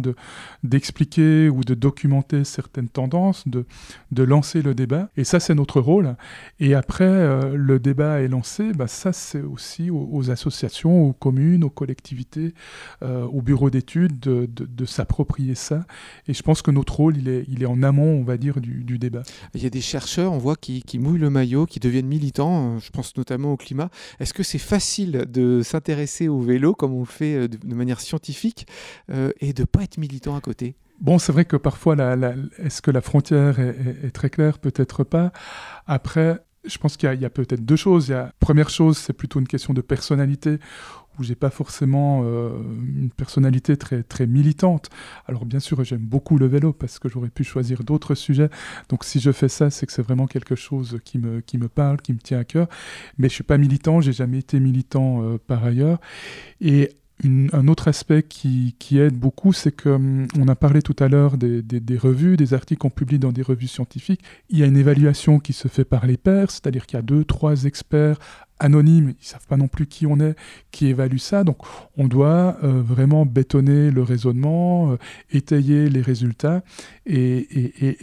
d'expliquer 0.63 1.49
ou 1.49 1.63
de 1.63 1.73
documenter 1.73 2.43
certaines 2.43 2.89
tendances, 2.89 3.47
de, 3.47 3.65
de 4.11 4.23
lancer 4.23 4.61
le 4.61 4.75
débat. 4.75 5.09
Et 5.17 5.23
ça, 5.23 5.39
c'est 5.39 5.55
notre 5.55 5.81
rôle. 5.81 6.15
Et 6.59 6.75
après, 6.75 7.05
euh, 7.05 7.55
le 7.55 7.79
débat 7.79 8.21
est 8.21 8.27
lancé, 8.27 8.71
bah, 8.73 8.87
ça, 8.87 9.13
c'est 9.13 9.41
aussi 9.41 9.89
aux, 9.89 10.29
associations, 10.29 11.07
aux 11.07 11.13
communes, 11.13 11.63
aux 11.63 11.71
collectivités, 11.71 12.53
euh, 13.01 13.25
aux 13.25 13.41
bureaux 13.41 13.71
d'études 13.71 14.19
de, 14.19 14.47
de, 14.47 14.85
s'approprier 14.85 15.55
ça. 15.55 15.85
Et 16.27 16.35
je 16.35 16.43
pense 16.43 16.61
que 16.61 16.69
notre 16.69 16.95
rôle, 16.97 17.17
il 17.17 17.29
est, 17.29 17.45
il 17.47 17.63
est 17.63 17.67
en 17.67 17.81
amont, 17.81 18.19
on 18.19 18.23
va 18.23 18.37
dire, 18.37 18.61
du, 18.61 18.83
du 18.83 18.99
débat. 18.99 19.23
Il 19.55 19.63
y 19.63 19.65
a 19.65 19.71
des 19.71 19.81
chercheurs, 19.81 20.31
on 20.33 20.37
voit, 20.37 20.55
qui, 20.55 20.82
mouillent 20.99 21.19
le 21.19 21.29
maillot, 21.29 21.65
qui 21.65 21.79
deviennent 21.79 22.07
militants, 22.07 22.75
euh, 22.75 22.79
je 22.79 22.91
pense 22.91 23.15
notamment 23.17 23.53
au 23.53 23.57
climat. 23.57 23.89
Est-ce 24.19 24.33
que 24.33 24.43
c'est 24.43 24.57
facile 24.57 25.25
de 25.27 25.61
s'intéresser 25.63 26.27
au 26.27 26.39
vélo 26.39 26.73
comme 26.75 26.93
on 26.93 26.99
le 26.99 27.05
fait 27.05 27.35
euh, 27.35 27.47
de, 27.47 27.75
manière 27.75 27.99
scientifique 27.99 28.67
euh, 29.11 29.31
et 29.39 29.53
de 29.53 29.61
ne 29.61 29.65
pas 29.65 29.83
être 29.83 29.97
militant 29.97 30.35
à 30.35 30.41
côté? 30.41 30.75
Bon, 30.99 31.19
c'est 31.19 31.31
vrai 31.31 31.45
que 31.45 31.57
parfois, 31.57 31.95
est-ce 32.59 32.81
que 32.81 32.91
la 32.91 33.01
frontière 33.01 33.59
est, 33.59 34.11
très 34.11 34.29
claire? 34.29 34.59
Peut-être 34.59 35.03
pas. 35.03 35.33
Après, 35.87 36.39
je 36.65 36.77
pense 36.77 36.97
qu'il 36.97 37.13
y 37.19 37.25
a, 37.25 37.29
peut-être 37.29 37.65
deux 37.65 37.75
choses. 37.75 38.09
La 38.09 38.31
première 38.39 38.69
chose, 38.69 38.97
c'est 38.97 39.11
plutôt 39.11 39.39
une 39.39 39.47
question 39.47 39.73
de 39.73 39.81
personnalité 39.81 40.59
où 41.19 41.23
j'ai 41.23 41.35
pas 41.35 41.49
forcément 41.49 42.21
euh, 42.23 42.49
une 42.97 43.09
personnalité 43.09 43.77
très 43.77 44.03
très 44.03 44.27
militante. 44.27 44.89
Alors 45.27 45.45
bien 45.45 45.59
sûr, 45.59 45.83
j'aime 45.83 46.01
beaucoup 46.01 46.37
le 46.37 46.47
vélo 46.47 46.73
parce 46.73 46.99
que 46.99 47.09
j'aurais 47.09 47.29
pu 47.29 47.43
choisir 47.43 47.83
d'autres 47.83 48.15
sujets. 48.15 48.49
Donc 48.89 49.03
si 49.03 49.19
je 49.19 49.31
fais 49.31 49.49
ça, 49.49 49.69
c'est 49.69 49.85
que 49.85 49.91
c'est 49.91 50.01
vraiment 50.01 50.27
quelque 50.27 50.55
chose 50.55 50.99
qui 51.03 51.17
me 51.17 51.41
qui 51.41 51.57
me 51.57 51.67
parle, 51.67 52.01
qui 52.01 52.13
me 52.13 52.19
tient 52.19 52.39
à 52.39 52.43
cœur. 52.43 52.67
Mais 53.17 53.29
je 53.29 53.33
suis 53.33 53.43
pas 53.43 53.57
militant, 53.57 54.01
j'ai 54.01 54.13
jamais 54.13 54.39
été 54.39 54.59
militant 54.59 55.23
euh, 55.23 55.37
par 55.37 55.63
ailleurs. 55.63 55.99
Et 56.61 56.89
un 57.53 57.67
autre 57.67 57.87
aspect 57.87 58.23
qui, 58.23 58.75
aide 58.97 59.17
beaucoup, 59.17 59.53
c'est 59.53 59.71
que 59.71 59.89
hum, 59.89 60.27
on 60.37 60.47
a 60.47 60.55
parlé 60.55 60.81
tout 60.81 60.95
à 60.99 61.07
l'heure 61.07 61.37
des, 61.37 61.61
des, 61.61 61.97
revues, 61.97 62.37
des 62.37 62.53
articles 62.53 62.79
qu'on 62.79 62.89
publie 62.89 63.19
dans 63.19 63.31
des 63.31 63.41
revues 63.41 63.67
scientifiques. 63.67 64.21
Il 64.49 64.59
y 64.59 64.63
a 64.63 64.65
une 64.65 64.77
évaluation 64.77 65.39
qui 65.39 65.53
se 65.53 65.67
fait 65.67 65.85
par 65.85 66.05
les 66.05 66.17
pairs, 66.17 66.51
c'est-à-dire 66.51 66.85
qu'il 66.85 66.97
y 66.97 66.99
a 66.99 67.03
deux, 67.03 67.23
trois 67.23 67.63
experts 67.65 68.19
anonymes, 68.63 69.13
ils 69.19 69.25
savent 69.25 69.45
pas 69.45 69.57
non 69.57 69.67
plus 69.67 69.85
qui 69.85 70.07
on 70.07 70.19
est, 70.19 70.35
qui 70.71 70.87
évalue 70.87 71.17
ça. 71.17 71.43
Donc 71.43 71.57
on 71.97 72.07
doit 72.07 72.57
euh, 72.63 72.81
vraiment 72.81 73.25
bétonner 73.25 73.91
le 73.91 74.01
raisonnement, 74.01 74.93
euh, 74.93 74.97
étayer 75.31 75.89
les 75.89 76.01
résultats. 76.01 76.63
Et, 77.05 77.47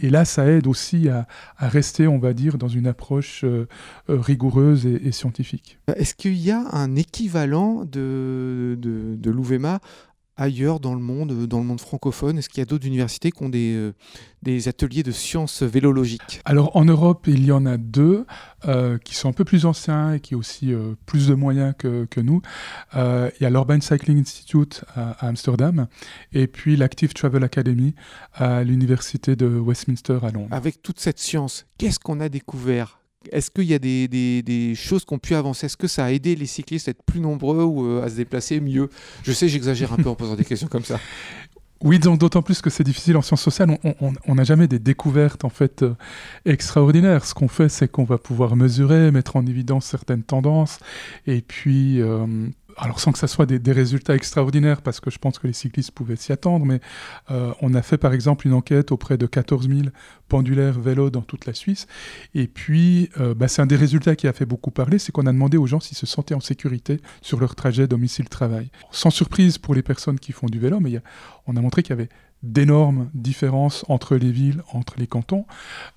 là, 0.03 0.25
ça 0.25 0.45
aide 0.45 0.67
aussi 0.67 1.09
à, 1.09 1.27
rester, 1.57 2.07
on 2.07 2.19
va 2.19 2.33
dire, 2.33 2.57
dans 2.57 2.67
une 2.67 2.85
approche 2.85 3.43
euh, 3.43 3.67
rigoureuse 4.07 4.85
et, 4.85 5.11
scientifique. 5.11 5.79
Est-ce 5.95 6.13
qu'il 6.13 6.37
y 6.37 6.51
a 6.51 6.63
un 6.71 6.95
équivalent 6.95 7.83
de, 7.83 8.77
de, 8.79 9.31
ailleurs 10.41 10.79
dans 10.79 10.93
le 10.93 10.99
monde, 10.99 11.45
dans 11.45 11.59
le 11.59 11.65
monde 11.65 11.79
francophone? 11.79 12.37
Est-ce 12.37 12.49
qu'il 12.49 12.59
y 12.59 12.61
a 12.61 12.65
d'autres 12.65 12.87
universités 12.87 13.31
qui 13.31 13.43
ont 13.43 13.49
des, 13.49 13.73
euh, 13.75 13.93
des 14.41 14.67
ateliers 14.67 15.03
de 15.03 15.11
sciences 15.11 15.61
vélologiques? 15.63 16.41
Alors 16.45 16.75
en 16.75 16.85
Europe, 16.85 17.27
il 17.27 17.45
y 17.45 17.51
en 17.51 17.65
a 17.65 17.77
deux 17.77 18.25
euh, 18.67 18.97
qui 18.97 19.15
sont 19.15 19.29
un 19.29 19.33
peu 19.33 19.45
plus 19.45 19.65
anciens 19.65 20.13
et 20.13 20.19
qui 20.19 20.35
ont 20.35 20.39
aussi 20.39 20.73
euh, 20.73 20.95
plus 21.05 21.27
de 21.27 21.35
moyens 21.35 21.73
que, 21.77 22.05
que 22.05 22.19
nous. 22.19 22.41
il 22.93 23.31
y 23.39 23.45
a 23.45 23.49
l'Urban 23.49 23.79
Cycling 23.81 24.19
Institute 24.19 24.83
à, 24.95 25.11
à 25.11 25.27
Amsterdam 25.27 25.87
et 26.33 26.47
puis 26.47 26.75
l'Active 26.75 27.13
Travel 27.13 27.43
Academy 27.43 27.93
à 28.33 28.63
l'Université 28.63 29.35
de 29.35 29.45
Westminster 29.47 30.19
à 30.23 30.31
Londres. 30.31 30.49
Avec 30.51 30.81
toute 30.81 30.99
cette 30.99 31.19
science, 31.19 31.65
qu'est-ce 31.77 31.99
qu'on 31.99 32.19
a 32.19 32.29
découvert? 32.29 33.00
Est-ce 33.31 33.51
qu'il 33.51 33.65
y 33.65 33.73
a 33.73 33.79
des, 33.79 34.07
des, 34.07 34.75
choses 34.75 35.05
qui 35.05 35.13
ont 35.13 35.19
pu 35.19 35.35
avancer? 35.35 35.65
Est-ce 35.65 35.77
que 35.77 35.87
ça 35.87 36.05
a 36.05 36.11
aidé 36.11 36.35
les 36.35 36.45
cyclistes 36.45 36.87
à 36.87 36.91
être 36.91 37.03
plus 37.03 37.19
nombreux 37.19 37.63
ou 37.63 37.85
euh, 37.85 38.03
à 38.03 38.09
se 38.09 38.15
déplacer 38.15 38.59
mieux? 38.59 38.89
Je 39.23 39.31
sais, 39.31 39.47
j'exagère 39.47 39.93
un 39.93 39.97
peu 39.97 40.09
en 40.09 40.15
posant 40.15 40.35
des 40.35 40.45
questions 40.45 40.67
comme 40.67 40.85
ça. 40.85 40.99
Oui, 41.83 41.97
d'autant 41.97 42.43
plus 42.43 42.61
que 42.61 42.69
c'est 42.69 42.83
difficile 42.83 43.17
en 43.17 43.23
sciences 43.23 43.41
sociales. 43.41 43.79
On 44.27 44.35
n'a 44.35 44.43
jamais 44.43 44.67
des 44.67 44.77
découvertes 44.77 45.43
en 45.45 45.49
fait 45.49 45.81
euh, 45.81 45.95
extraordinaires. 46.45 47.25
Ce 47.25 47.33
qu'on 47.33 47.47
fait, 47.47 47.69
c'est 47.69 47.87
qu'on 47.87 48.03
va 48.03 48.19
pouvoir 48.19 48.55
mesurer, 48.55 49.09
mettre 49.09 49.35
en 49.35 49.45
évidence 49.47 49.85
certaines 49.85 50.21
tendances, 50.21 50.77
et 51.25 51.41
puis 51.41 51.99
euh, 51.99 52.27
alors 52.77 52.99
sans 52.99 53.11
que 53.11 53.19
ça 53.19 53.27
soit 53.27 53.45
des, 53.45 53.71
résultats 53.71 54.15
extraordinaires, 54.15 54.81
parce 54.81 54.99
que 54.99 55.09
je 55.09 55.17
pense 55.17 55.39
que 55.39 55.47
les 55.47 55.53
cyclistes 55.53 55.91
pouvaient 55.91 56.15
s'y 56.15 56.31
attendre, 56.31 56.65
mais 56.65 56.79
euh, 57.29 57.53
on 57.61 57.73
a 57.73 57.81
fait 57.81 57.97
par 57.97 58.13
exemple 58.13 58.47
une 58.47 58.53
enquête 58.53 58.91
auprès 58.91 59.17
de 59.17 59.25
14 59.25 59.67
000 59.67 59.81
pendulaires 60.27 60.79
vélos 60.79 61.09
dans 61.09 61.21
toute 61.21 61.45
la 61.45 61.53
Suisse, 61.53 61.87
et 62.33 62.47
puis 62.47 63.09
euh, 63.19 63.33
bah, 63.33 63.47
c'est 63.47 63.61
un 63.61 63.65
des 63.65 63.75
résultats 63.75 64.15
qui 64.15 64.27
a 64.27 64.33
fait 64.33 64.45
beaucoup 64.45 64.71
parler, 64.71 64.99
c'est 64.99 65.11
qu'on 65.11 65.25
a 65.25 65.31
demandé 65.31 65.57
aux 65.57 65.67
gens 65.67 65.79
s'ils 65.79 65.97
se 65.97 66.05
sentaient 66.05 66.35
en 66.35 66.39
sécurité 66.39 66.99
sur 67.21 67.39
leur 67.39 67.55
trajet 67.55 67.87
domicile-travail. 67.87 68.69
Sans 68.91 69.09
surprise 69.09 69.57
pour 69.57 69.75
les 69.75 69.83
personnes 69.83 70.19
qui 70.19 70.31
font 70.31 70.47
du 70.47 70.59
vélo, 70.59 70.79
mais 70.79 71.01
on 71.47 71.55
a 71.55 71.61
montré 71.61 71.83
qu'il 71.83 71.91
y 71.91 71.99
avait 71.99 72.09
d'énormes 72.43 73.09
différences 73.13 73.85
entre 73.87 74.15
les 74.15 74.31
villes, 74.31 74.63
entre 74.73 74.95
les 74.97 75.07
cantons, 75.07 75.45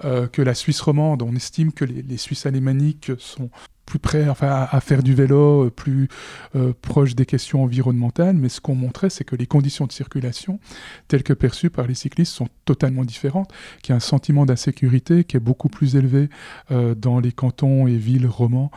euh, 0.04 0.26
que 0.26 0.42
la 0.42 0.54
Suisse 0.54 0.80
romande, 0.80 1.22
on 1.22 1.34
estime 1.34 1.72
que 1.72 1.84
les, 1.84 2.02
les 2.02 2.16
Suisses 2.16 2.46
alémaniques 2.46 3.12
sont 3.18 3.50
plus 3.84 3.98
près, 3.98 4.28
enfin, 4.28 4.66
à, 4.70 4.80
faire 4.80 5.02
du 5.02 5.14
vélo, 5.14 5.66
euh, 5.66 5.70
plus 5.70 6.08
euh, 6.56 6.72
proche 6.80 7.14
des 7.14 7.26
questions 7.26 7.62
environnementales. 7.62 8.36
Mais 8.36 8.48
ce 8.48 8.60
qu'on 8.60 8.74
montrait, 8.74 9.10
c'est 9.10 9.24
que 9.24 9.36
les 9.36 9.46
conditions 9.46 9.86
de 9.86 9.92
circulation, 9.92 10.58
telles 11.08 11.22
que 11.22 11.32
perçues 11.32 11.70
par 11.70 11.86
les 11.86 11.94
cyclistes, 11.94 12.32
sont 12.32 12.48
totalement 12.64 13.04
différentes. 13.04 13.52
Qu'il 13.82 13.90
y 13.90 13.94
a 13.94 13.96
un 13.96 14.00
sentiment 14.00 14.46
d'insécurité 14.46 15.24
qui 15.24 15.36
est 15.36 15.40
beaucoup 15.40 15.68
plus 15.68 15.96
élevé 15.96 16.28
euh, 16.70 16.94
dans 16.94 17.20
les 17.20 17.32
cantons 17.32 17.86
et 17.86 17.96
villes 17.96 18.26
romans 18.26 18.70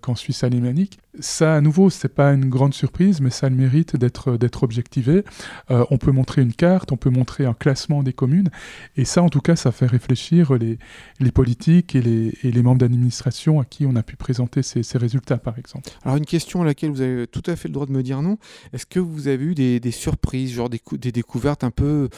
qu'en 0.00 0.14
Suisse 0.14 0.44
alémanique. 0.44 0.98
Ça, 1.18 1.56
à 1.56 1.60
nouveau, 1.60 1.90
c'est 1.90 2.08
pas 2.08 2.32
une 2.32 2.48
grande 2.48 2.74
surprise, 2.74 3.20
mais 3.20 3.30
ça 3.30 3.46
a 3.46 3.50
le 3.50 3.56
mérite 3.56 3.96
d'être 3.96 4.36
d'être 4.36 4.62
objectivé. 4.62 5.24
on 5.68 5.98
peut 5.98 6.12
montrer 6.12 6.42
une 6.42 6.52
carte, 6.52 6.92
on 6.92 6.96
peut 6.96 7.10
montrer 7.10 7.46
un 7.46 7.54
classement 7.54 8.02
des 8.02 8.12
communes, 8.12 8.48
et 8.96 9.04
ça, 9.04 9.22
en 9.22 9.28
tout 9.28 9.40
cas, 9.40 9.56
ça 9.56 9.72
fait 9.72 9.86
réfléchir 9.86 10.54
les, 10.54 10.78
les 11.18 11.32
politiques 11.32 11.94
et 11.94 12.02
les, 12.02 12.34
et 12.42 12.52
les 12.52 12.62
membres 12.62 12.78
d'administration 12.78 13.60
à 13.60 13.64
qui 13.64 13.86
on 13.86 13.96
a 13.96 14.02
pu 14.02 14.16
présenter 14.16 14.29
ces, 14.62 14.98
résultats, 14.98 15.38
par 15.38 15.58
exemple? 15.58 15.88
Alors 16.04 16.16
une 16.16 16.24
question 16.24 16.62
à 16.62 16.64
laquelle 16.64 16.90
vous 16.90 17.00
avez 17.00 17.26
tout 17.26 17.42
à 17.46 17.56
fait 17.56 17.68
le 17.68 17.74
droit 17.74 17.86
de 17.86 17.92
me 17.92 18.02
dire 18.02 18.22
non. 18.22 18.38
Est-ce 18.72 18.86
que 18.86 19.00
vous 19.00 19.28
avez 19.28 19.44
eu 19.44 19.54
des, 19.54 19.90
surprises, 19.90 20.52
genre 20.52 20.68
des, 20.68 20.80
des, 20.92 21.12
découvertes 21.12 21.64
un 21.64 21.70
peu 21.70 22.08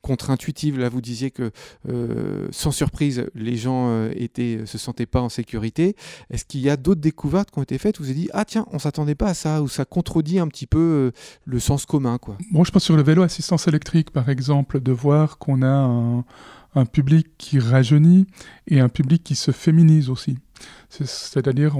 contre-intuitives? 0.00 0.78
Là, 0.78 0.88
vous 0.88 1.00
disiez 1.00 1.30
que 1.30 1.50
euh, 1.88 2.48
sans 2.50 2.70
surprise, 2.70 3.26
les 3.34 3.56
gens 3.56 3.88
euh, 3.88 4.12
étaient, 4.16 4.60
se 4.66 4.78
sentaient 4.78 5.06
pas 5.06 5.20
en 5.20 5.28
sécurité. 5.28 5.96
Est-ce 6.30 6.44
qu'il 6.44 6.60
y 6.60 6.70
a 6.70 6.76
d'autres 6.76 7.00
découvertes 7.00 7.50
qui 7.50 7.58
ont 7.58 7.62
été 7.62 7.78
faites? 7.78 7.98
Vous 7.98 8.06
avez 8.06 8.14
dit 8.14 8.28
ah 8.32 8.44
tiens, 8.44 8.66
on 8.72 8.78
s'attendait 8.78 9.14
pas 9.14 9.28
à 9.28 9.34
ça, 9.34 9.62
ou 9.62 9.68
ça 9.68 9.84
contredit 9.84 10.38
un 10.38 10.48
petit 10.48 10.66
peu 10.66 10.78
euh, 10.78 11.10
le 11.44 11.60
sens 11.60 11.86
commun, 11.86 12.18
quoi. 12.18 12.36
Bon, 12.50 12.64
je 12.64 12.70
pense 12.70 12.84
sur 12.84 12.96
le 12.96 13.02
vélo 13.02 13.22
assistance 13.22 13.68
électrique, 13.68 14.10
par 14.10 14.28
exemple, 14.28 14.80
de 14.80 14.92
voir 14.92 15.38
qu'on 15.38 15.62
a 15.62 15.68
un 15.68 16.24
un 16.74 16.86
public 16.86 17.28
qui 17.38 17.58
rajeunit 17.58 18.26
et 18.66 18.80
un 18.80 18.88
public 18.88 19.22
qui 19.22 19.34
se 19.34 19.50
féminise 19.50 20.08
aussi. 20.08 20.38
C'est-à-dire, 20.88 21.74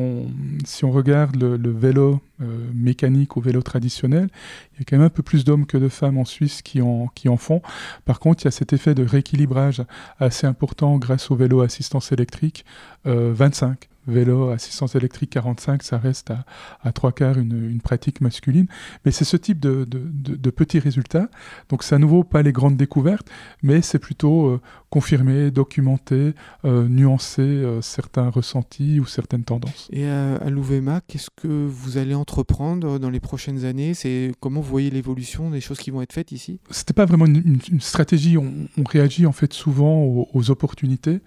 si 0.65 0.85
on 0.85 0.91
regarde 0.91 1.37
le, 1.37 1.71
vélo 1.71 2.21
euh, 2.41 2.47
mécanique 2.75 3.37
au 3.37 3.41
vélo 3.41 3.61
traditionnel, 3.61 4.29
il 4.73 4.79
y 4.79 4.83
a 4.83 4.85
quand 4.89 4.97
même 4.97 5.07
un 5.07 5.11
peu 5.11 5.23
plus 5.23 5.45
d'hommes 5.45 5.67
que 5.67 5.77
de 5.77 5.89
femmes 5.89 6.17
en 6.17 6.25
Suisse 6.25 6.63
qui 6.63 6.81
en, 6.81 7.09
qui 7.09 7.29
en 7.29 7.37
font. 7.37 7.61
Par 8.05 8.21
contre, 8.21 8.43
il 8.43 8.47
y 8.47 8.49
a 8.49 8.53
cet 8.53 8.73
effet 8.73 8.95
de 8.95 9.05
rééquilibrage 9.05 9.83
assez 10.19 10.47
important 10.47 10.97
grâce 10.97 11.31
au 11.31 11.37
vélo 11.37 11.61
assistance 11.61 12.11
électrique, 12.13 12.65
25. 13.05 13.89
Euh, 14.09 14.13
vélo, 14.13 14.51
assistance 14.51 14.95
électrique 14.95 15.31
45, 15.31 15.83
ça 15.83 15.99
reste 15.99 16.31
à, 16.31 16.45
à 16.83 16.93
trois 16.93 17.13
quarts 17.13 17.39
une, 17.39 17.71
une, 17.71 17.81
pratique 17.81 18.21
masculine. 18.21 18.67
Mais 19.05 19.11
c'est 19.11 19.25
ce 19.25 19.37
type 19.37 19.61
de, 19.61 19.85
de, 19.85 20.03
de, 20.37 20.51
petits 20.51 20.79
résultats. 20.79 21.29
Donc 21.69 21.83
c'est 21.83 21.95
à 21.95 21.99
nouveau 21.99 22.25
pas 22.25 22.43
les 22.43 22.53
grandes 22.53 22.77
découvertes, 22.77 23.29
mais 23.63 23.83
c'est 23.83 23.99
plutôt 23.99 24.47
euh, 24.47 24.61
confirmer, 24.91 25.51
documenter, 25.51 26.35
euh, 26.65 26.89
nuancer 26.89 27.43
euh, 27.43 27.81
certains 27.81 28.29
ressentis 28.29 29.01
ou 29.01 29.07
certaines 29.07 29.45
tendances. 29.45 29.89
Et 29.93 30.07
à 30.09 30.51
l'UVMA, 30.51 31.01
qu'est-ce 31.07 31.31
que 31.35 31.67
vous 31.67 31.97
allez 31.97 32.15
entreprendre 32.15 32.99
dans 32.99 33.11
les 33.11 33.21
prochaines 33.21 33.65
années? 33.65 33.95
C'est 33.95 34.33
comment 34.41 34.61
vous 34.61 34.71
voyez 34.71 34.91
l'évolution 34.91 35.51
des 35.51 35.61
choses 35.61 35.79
qui 35.79 35.91
vont 35.91 36.03
être 36.03 36.13
faites 36.13 36.33
ici? 36.33 36.61
C'était 36.71 36.93
pas 36.93 37.07
vraiment 37.07 37.27
une, 37.27 37.59
une, 37.71 37.81
stratégie. 37.81 38.37
On, 38.37 38.53
on, 38.79 38.85
réagit 38.85 39.27
en 39.27 39.33
fait 39.33 39.53
souvent 39.53 40.01
aux, 40.03 40.29
aux 40.33 40.51
opportunités, 40.51 41.21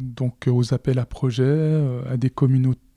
donc 0.00 0.46
aux 0.46 0.72
appels 0.72 0.98
à 0.98 1.06
projets 1.06 1.77
euh, 1.77 1.77
à 2.10 2.16
des 2.16 2.30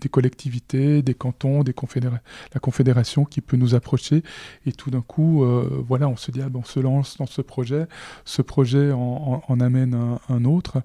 des 0.01 0.09
collectivités, 0.09 1.01
des 1.01 1.13
cantons, 1.13 1.63
la 1.63 2.59
confédération 2.59 3.23
qui 3.23 3.39
peut 3.39 3.55
nous 3.55 3.75
approcher. 3.75 4.23
Et 4.65 4.73
tout 4.73 4.89
d'un 4.89 5.01
coup, 5.01 5.43
euh, 5.43 5.83
voilà, 5.87 6.09
on 6.09 6.17
se 6.17 6.31
dit, 6.31 6.41
ah, 6.41 6.49
ben, 6.49 6.59
on 6.59 6.65
se 6.65 6.79
lance 6.79 7.17
dans 7.17 7.27
ce 7.27 7.41
projet. 7.41 7.85
Ce 8.25 8.41
projet 8.41 8.91
en, 8.91 9.59
amène 9.59 10.17
un, 10.27 10.45
autre. 10.45 10.81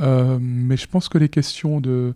Euh, 0.00 0.38
mais 0.40 0.76
je 0.76 0.86
pense 0.86 1.08
que 1.08 1.18
les 1.18 1.28
questions 1.28 1.80
de, 1.80 2.14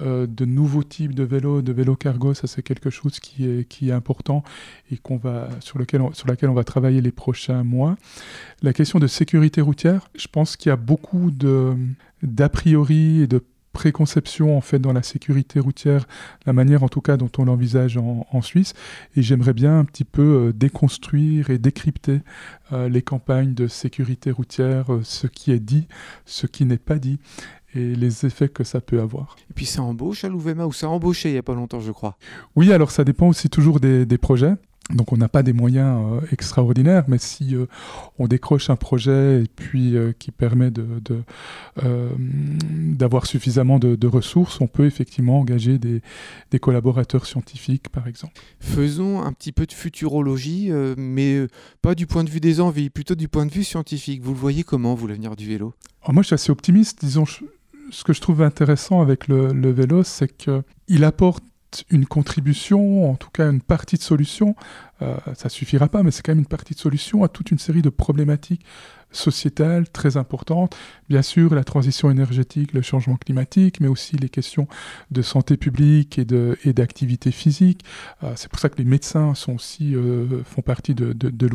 de 0.00 0.44
nouveaux 0.44 0.84
types 0.84 1.14
de 1.14 1.24
vélos, 1.24 1.62
de 1.62 1.72
vélos 1.72 1.96
cargo, 1.96 2.32
ça 2.32 2.46
c'est 2.46 2.62
quelque 2.62 2.90
chose 2.90 3.18
qui 3.18 3.44
est, 3.46 3.68
qui 3.68 3.88
est 3.88 3.92
important 3.92 4.44
et 4.92 5.00
va, 5.22 5.48
sur, 5.60 5.78
lequel 5.78 6.02
sur 6.12 6.28
laquelle 6.28 6.50
on 6.50 6.54
va 6.54 6.64
travailler 6.64 7.00
les 7.00 7.10
prochains 7.10 7.64
mois. 7.64 7.96
La 8.62 8.72
question 8.72 9.00
de 9.00 9.08
sécurité 9.08 9.60
routière, 9.60 10.08
je 10.14 10.28
pense 10.28 10.56
qu'il 10.56 10.70
y 10.70 10.72
a 10.72 10.76
beaucoup 10.76 11.32
d'a 12.22 12.48
priori 12.48 13.22
et 13.22 13.26
de 13.26 13.42
préconception 13.78 14.56
en 14.56 14.60
fait 14.60 14.80
dans 14.80 14.92
la 14.92 15.04
sécurité 15.04 15.60
routière, 15.60 16.08
la 16.46 16.52
manière 16.52 16.82
en 16.82 16.88
tout 16.88 17.00
cas 17.00 17.16
dont 17.16 17.30
on 17.38 17.44
l'envisage 17.44 17.96
en, 17.96 18.42
Suisse. 18.42 18.74
Et 19.14 19.22
j'aimerais 19.22 19.52
bien 19.52 19.78
un 19.78 19.84
petit 19.84 20.04
peu 20.04 20.48
euh, 20.48 20.52
déconstruire 20.52 21.50
et 21.50 21.58
décrypter 21.58 22.22
euh, 22.72 22.88
les 22.88 23.02
campagnes 23.02 23.54
de 23.54 23.68
sécurité 23.68 24.32
routière, 24.32 24.92
euh, 24.92 25.02
ce 25.04 25.28
qui 25.28 25.52
est 25.52 25.60
dit, 25.60 25.86
ce 26.24 26.48
qui 26.48 26.64
n'est 26.64 26.76
pas 26.76 26.98
dit 26.98 27.20
et 27.74 27.94
les 27.94 28.26
effets 28.26 28.48
que 28.48 28.64
ça 28.64 28.80
peut 28.80 29.00
avoir. 29.00 29.36
Et 29.50 29.54
puis 29.54 29.66
ça 29.66 29.82
embauche 29.82 30.24
à 30.24 30.28
l'Ouvema 30.28 30.66
ou 30.66 30.72
ça 30.72 30.86
a 30.86 30.90
embauché 30.90 31.28
il 31.28 31.32
n'y 31.32 31.38
a 31.38 31.42
pas 31.44 31.54
longtemps 31.54 31.80
je 31.80 31.92
crois? 31.92 32.16
Oui 32.56 32.72
alors 32.72 32.90
ça 32.90 33.04
dépend 33.04 33.28
aussi 33.28 33.48
toujours 33.48 33.78
des, 33.78 34.06
des 34.06 34.18
projets. 34.18 34.54
Donc 34.90 35.12
on 35.12 35.18
n'a 35.18 35.28
pas 35.28 35.42
des 35.42 35.52
moyens 35.52 36.00
euh, 36.00 36.20
extraordinaires, 36.32 37.04
mais 37.08 37.18
si 37.18 37.54
euh, 37.54 37.66
on 38.18 38.26
décroche 38.26 38.70
un 38.70 38.76
projet 38.76 39.42
et 39.42 39.46
puis 39.54 39.96
euh, 39.96 40.12
qui 40.18 40.30
permet 40.30 40.70
d'avoir 41.76 43.26
suffisamment 43.26 43.78
de, 43.78 44.06
ressources, 44.06 44.60
on 44.62 44.66
peut 44.66 44.86
effectivement 44.86 45.40
engager 45.40 45.78
des, 45.78 46.00
collaborateurs 46.58 47.26
scientifiques, 47.26 47.90
par 47.90 48.08
exemple. 48.08 48.40
Faisons 48.60 49.22
un 49.22 49.32
petit 49.32 49.52
peu 49.52 49.66
de 49.66 49.72
futurologie, 49.72 50.70
mais 50.96 51.46
pas 51.82 51.94
du 51.94 52.06
point 52.06 52.24
de 52.24 52.30
vue 52.30 52.40
des 52.40 52.60
envies, 52.60 52.88
plutôt 52.90 53.14
du 53.14 53.28
point 53.28 53.44
de 53.44 53.52
vue 53.52 53.64
scientifique. 53.64 54.22
Vous 54.22 54.32
le 54.32 54.38
voyez 54.38 54.64
comment, 54.64 54.94
vous, 54.94 55.06
l'avenir 55.06 55.36
du 55.36 55.46
vélo? 55.46 55.74
Moi, 56.08 56.22
je 56.22 56.28
suis 56.28 56.34
assez 56.34 56.50
optimiste. 56.50 57.00
Disons, 57.04 57.24
ce 57.26 58.04
que 58.04 58.12
je 58.12 58.20
trouve 58.20 58.42
intéressant 58.42 59.02
avec 59.02 59.28
le, 59.28 59.52
le 59.52 59.70
vélo, 59.70 60.02
c'est 60.02 60.34
qu'il 60.34 61.04
apporte 61.04 61.44
une 61.90 62.06
contribution, 62.06 63.10
en 63.10 63.16
tout 63.16 63.30
cas 63.30 63.50
une 63.50 63.60
partie 63.60 63.96
de 63.96 64.02
solution, 64.02 64.54
euh, 65.02 65.16
ça 65.34 65.48
suffira 65.48 65.88
pas, 65.88 66.02
mais 66.02 66.10
c'est 66.10 66.22
quand 66.22 66.32
même 66.32 66.40
une 66.40 66.46
partie 66.46 66.74
de 66.74 66.78
solution 66.78 67.22
à 67.24 67.28
toute 67.28 67.50
une 67.50 67.58
série 67.58 67.82
de 67.82 67.90
problématiques 67.90 68.64
sociétales 69.10 69.88
très 69.88 70.16
importantes. 70.16 70.76
Bien 71.08 71.22
sûr, 71.22 71.54
la 71.54 71.64
transition 71.64 72.10
énergétique, 72.10 72.72
le 72.72 72.82
changement 72.82 73.16
climatique, 73.16 73.80
mais 73.80 73.88
aussi 73.88 74.16
les 74.16 74.28
questions 74.28 74.68
de 75.10 75.22
santé 75.22 75.56
publique 75.56 76.18
et, 76.18 76.26
et 76.64 76.72
d'activité 76.72 77.30
physique. 77.30 77.84
Euh, 78.22 78.32
c'est 78.36 78.48
pour 78.50 78.58
ça 78.58 78.68
que 78.68 78.78
les 78.78 78.84
médecins 78.84 79.34
sont 79.34 79.54
aussi, 79.54 79.94
euh, 79.94 80.42
font 80.44 80.62
partie 80.62 80.94
de, 80.94 81.12
de. 81.12 81.48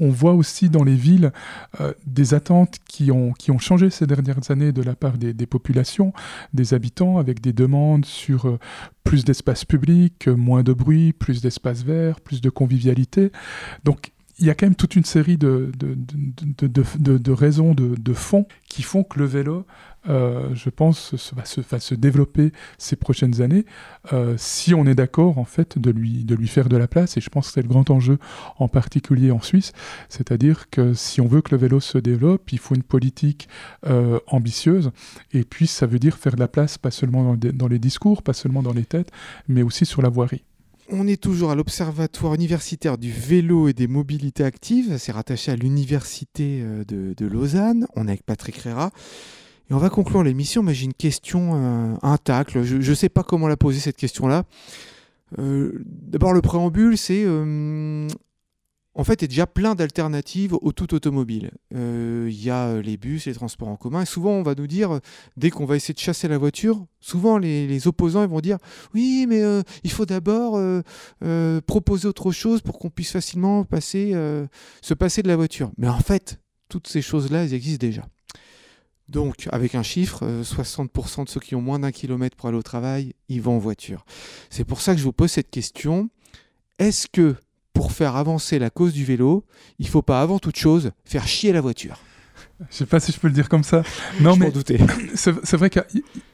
On 0.00 0.10
voit 0.10 0.32
aussi 0.32 0.68
dans 0.68 0.84
les 0.84 0.94
villes 0.94 1.32
euh, 1.80 1.92
des 2.06 2.34
attentes 2.34 2.78
qui 2.88 3.10
ont, 3.10 3.32
qui 3.32 3.50
ont 3.50 3.58
changé 3.58 3.90
ces 3.90 4.06
dernières 4.06 4.50
années 4.50 4.72
de 4.72 4.82
la 4.82 4.94
part 4.94 5.18
des, 5.18 5.34
des 5.34 5.46
populations, 5.46 6.12
des 6.52 6.72
habitants, 6.74 7.18
avec 7.18 7.40
des 7.40 7.52
demandes 7.52 8.04
sur 8.04 8.58
plus 9.02 9.24
d'espace 9.24 9.64
public, 9.64 10.28
moins 10.28 10.62
de 10.62 10.72
bruit, 10.72 11.12
plus 11.12 11.42
d'espace 11.42 11.82
vert, 11.82 12.20
plus 12.20 12.40
de 12.40 12.48
convivialité. 12.50 13.32
Donc 13.84 14.13
il 14.38 14.46
y 14.46 14.50
a 14.50 14.54
quand 14.54 14.66
même 14.66 14.74
toute 14.74 14.96
une 14.96 15.04
série 15.04 15.36
de, 15.36 15.70
de, 15.78 15.96
de, 16.66 17.18
de, 17.18 17.32
raisons 17.32 17.74
de, 17.74 18.12
fond 18.12 18.46
qui 18.68 18.82
font 18.82 19.04
que 19.04 19.18
le 19.18 19.26
vélo, 19.26 19.64
euh, 20.08 20.50
je 20.54 20.70
pense, 20.70 21.14
va 21.34 21.44
se, 21.44 21.60
va 21.60 21.78
se 21.78 21.94
développer 21.94 22.52
ces 22.76 22.96
prochaines 22.96 23.42
années, 23.42 23.64
euh, 24.12 24.34
si 24.36 24.74
on 24.74 24.86
est 24.86 24.94
d'accord 24.94 25.38
en 25.38 25.44
fait 25.44 25.78
de 25.78 25.90
lui, 25.90 26.24
de 26.24 26.34
lui 26.34 26.48
faire 26.48 26.68
de 26.68 26.76
la 26.76 26.88
place. 26.88 27.16
Et 27.16 27.20
je 27.20 27.30
pense 27.30 27.48
que 27.48 27.54
c'est 27.54 27.62
le 27.62 27.68
grand 27.68 27.88
enjeu 27.90 28.18
en 28.58 28.66
particulier 28.66 29.30
en 29.30 29.40
Suisse, 29.40 29.72
c'est-à-dire 30.08 30.68
que 30.68 30.94
si 30.94 31.20
on 31.20 31.26
veut 31.26 31.40
que 31.40 31.54
le 31.54 31.60
vélo 31.60 31.78
se 31.78 31.98
développe, 31.98 32.50
il 32.52 32.58
faut 32.58 32.74
une 32.74 32.82
politique 32.82 33.48
euh, 33.86 34.18
ambitieuse. 34.26 34.90
Et 35.32 35.44
puis 35.44 35.68
ça 35.68 35.86
veut 35.86 36.00
dire 36.00 36.16
faire 36.18 36.34
de 36.34 36.40
la 36.40 36.48
place, 36.48 36.76
pas 36.76 36.90
seulement 36.90 37.36
dans 37.36 37.68
les 37.68 37.78
discours, 37.78 38.22
pas 38.22 38.32
seulement 38.32 38.62
dans 38.62 38.72
les 38.72 38.84
têtes, 38.84 39.12
mais 39.48 39.62
aussi 39.62 39.86
sur 39.86 40.02
la 40.02 40.08
voirie. 40.08 40.44
On 40.90 41.06
est 41.06 41.20
toujours 41.20 41.50
à 41.50 41.54
l'Observatoire 41.54 42.34
universitaire 42.34 42.98
du 42.98 43.10
vélo 43.10 43.68
et 43.68 43.72
des 43.72 43.86
mobilités 43.86 44.44
actives. 44.44 44.96
C'est 44.98 45.12
rattaché 45.12 45.50
à 45.50 45.56
l'Université 45.56 46.60
euh, 46.62 46.84
de, 46.84 47.26
Lausanne. 47.26 47.86
On 47.96 48.06
est 48.06 48.10
avec 48.10 48.22
Patrick 48.22 48.56
Rera. 48.58 48.90
Et 49.70 49.74
on 49.74 49.78
va 49.78 49.88
conclure 49.88 50.22
l'émission, 50.22 50.62
mais 50.62 50.74
j'ai 50.74 50.84
une 50.84 50.94
question, 50.94 51.52
euh, 51.54 51.94
un 52.02 52.18
tacle. 52.18 52.62
Je 52.62 52.76
ne 52.76 52.94
sais 52.94 53.08
pas 53.08 53.22
comment 53.22 53.48
la 53.48 53.56
poser, 53.56 53.80
cette 53.80 53.96
question-là. 53.96 54.44
Euh, 55.38 55.82
D'abord, 55.86 56.34
le 56.34 56.42
préambule, 56.42 56.98
c'est 56.98 57.24
en 58.96 59.02
fait, 59.02 59.14
il 59.14 59.22
y 59.22 59.24
a 59.24 59.28
déjà 59.28 59.46
plein 59.46 59.74
d'alternatives 59.74 60.54
au 60.54 60.72
tout 60.72 60.94
automobile. 60.94 61.50
Il 61.72 61.78
euh, 61.78 62.30
y 62.30 62.50
a 62.50 62.68
euh, 62.68 62.82
les 62.82 62.96
bus, 62.96 63.26
les 63.26 63.34
transports 63.34 63.68
en 63.68 63.76
commun. 63.76 64.02
Et 64.02 64.06
souvent, 64.06 64.30
on 64.30 64.42
va 64.42 64.54
nous 64.54 64.68
dire, 64.68 64.92
euh, 64.92 64.98
dès 65.36 65.50
qu'on 65.50 65.64
va 65.64 65.74
essayer 65.74 65.94
de 65.94 65.98
chasser 65.98 66.28
la 66.28 66.38
voiture, 66.38 66.86
souvent 67.00 67.38
les, 67.38 67.88
opposants 67.88 68.26
vont 68.26 68.40
dire 68.40 68.58
Oui, 68.94 69.26
mais 69.28 69.42
il 69.82 69.90
faut 69.90 70.06
d'abord 70.06 70.58
proposer 71.66 72.08
autre 72.08 72.30
chose 72.30 72.62
pour 72.62 72.78
qu'on 72.78 72.88
puisse 72.88 73.10
facilement 73.10 73.64
passer, 73.64 74.12
se 74.80 74.94
passer 74.94 75.22
de 75.22 75.28
la 75.28 75.36
voiture. 75.36 75.70
Mais 75.76 75.88
en 75.88 75.98
fait, 75.98 76.40
toutes 76.68 76.86
ces 76.86 77.02
choses-là, 77.02 77.44
elles 77.44 77.52
existent 77.52 77.86
déjà. 77.86 78.06
Donc, 79.08 79.48
avec 79.50 79.74
un 79.74 79.82
chiffre, 79.82 80.24
60% 80.42 81.24
de 81.24 81.28
ceux 81.28 81.40
qui 81.40 81.54
ont 81.54 81.60
moins 81.60 81.80
d'un 81.80 81.92
kilomètre 81.92 82.36
pour 82.36 82.48
aller 82.48 82.56
au 82.56 82.62
travail, 82.62 83.12
ils 83.28 83.42
vont 83.42 83.56
en 83.56 83.58
voiture. 83.58 84.06
C'est 84.48 84.64
pour 84.64 84.80
ça 84.80 84.94
que 84.94 84.98
je 84.98 85.04
vous 85.04 85.12
pose 85.12 85.30
cette 85.30 85.50
question. 85.50 86.08
Est-ce 86.78 87.06
que 87.06 87.36
pour 87.74 87.92
faire 87.92 88.16
avancer 88.16 88.58
la 88.58 88.70
cause 88.70 88.94
du 88.94 89.04
vélo, 89.04 89.44
il 89.78 89.88
faut 89.88 90.00
pas 90.00 90.22
avant 90.22 90.38
toute 90.38 90.56
chose 90.56 90.92
faire 91.04 91.26
chier 91.26 91.52
la 91.52 91.60
voiture. 91.60 91.98
Je 92.70 92.76
sais 92.76 92.86
pas 92.86 93.00
si 93.00 93.12
je 93.12 93.18
peux 93.18 93.26
le 93.26 93.34
dire 93.34 93.48
comme 93.48 93.64
ça. 93.64 93.82
Non, 94.20 94.34
je 94.34 94.38
mais 94.38 94.52
c'est 95.14 95.56
vrai 95.56 95.70
qu'il 95.70 95.82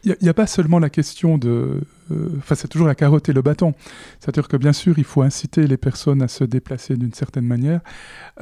n'y 0.05 0.29
a, 0.29 0.31
a, 0.31 0.35
pas 0.35 0.46
seulement 0.46 0.79
la 0.79 0.90
question 0.90 1.38
de. 1.38 1.81
Enfin, 2.11 2.53
euh, 2.53 2.55
c'est 2.55 2.68
toujours 2.68 2.87
la 2.87 2.94
carotte 2.94 3.29
et 3.29 3.33
le 3.33 3.42
bâton. 3.42 3.74
C'est-à-dire 4.20 4.46
que 4.46 4.57
bien 4.57 4.72
sûr, 4.72 4.98
il 4.98 5.05
faut 5.05 5.22
inciter 5.22 5.66
les 5.66 5.79
personnes 5.79 6.22
à 6.22 6.29
se 6.29 6.44
déplacer 6.44 6.96
d'une 6.96 7.14
certaine 7.14 7.46
manière, 7.46 7.81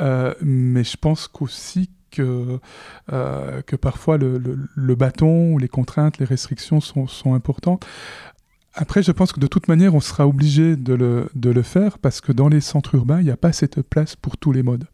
euh, 0.00 0.34
mais 0.42 0.82
je 0.84 0.96
pense 0.96 1.28
qu'aussi 1.28 1.88
que, 2.10 2.58
euh, 3.12 3.62
que 3.62 3.76
parfois 3.76 4.16
le, 4.18 4.38
le, 4.38 4.58
le, 4.74 4.94
bâton 4.94 5.52
ou 5.52 5.58
les 5.58 5.68
contraintes, 5.68 6.18
les 6.18 6.24
restrictions 6.24 6.80
sont, 6.80 7.06
sont 7.06 7.34
importantes. 7.34 7.86
Après, 8.80 9.02
je 9.02 9.10
pense 9.10 9.32
que 9.32 9.40
de 9.40 9.48
toute 9.48 9.66
manière, 9.66 9.96
on 9.96 10.00
sera 10.00 10.28
obligé 10.28 10.76
de 10.76 10.94
le, 10.94 11.28
de 11.34 11.50
le 11.50 11.62
faire 11.62 11.98
parce 11.98 12.20
que 12.20 12.30
dans 12.30 12.46
les 12.46 12.60
centres 12.60 12.94
urbains, 12.94 13.18
il 13.18 13.24
n'y 13.24 13.32
a 13.32 13.36
pas 13.36 13.52
cette 13.52 13.82
place 13.82 14.14
pour 14.14 14.36
tous 14.36 14.52
les 14.52 14.62
modes. 14.62 14.84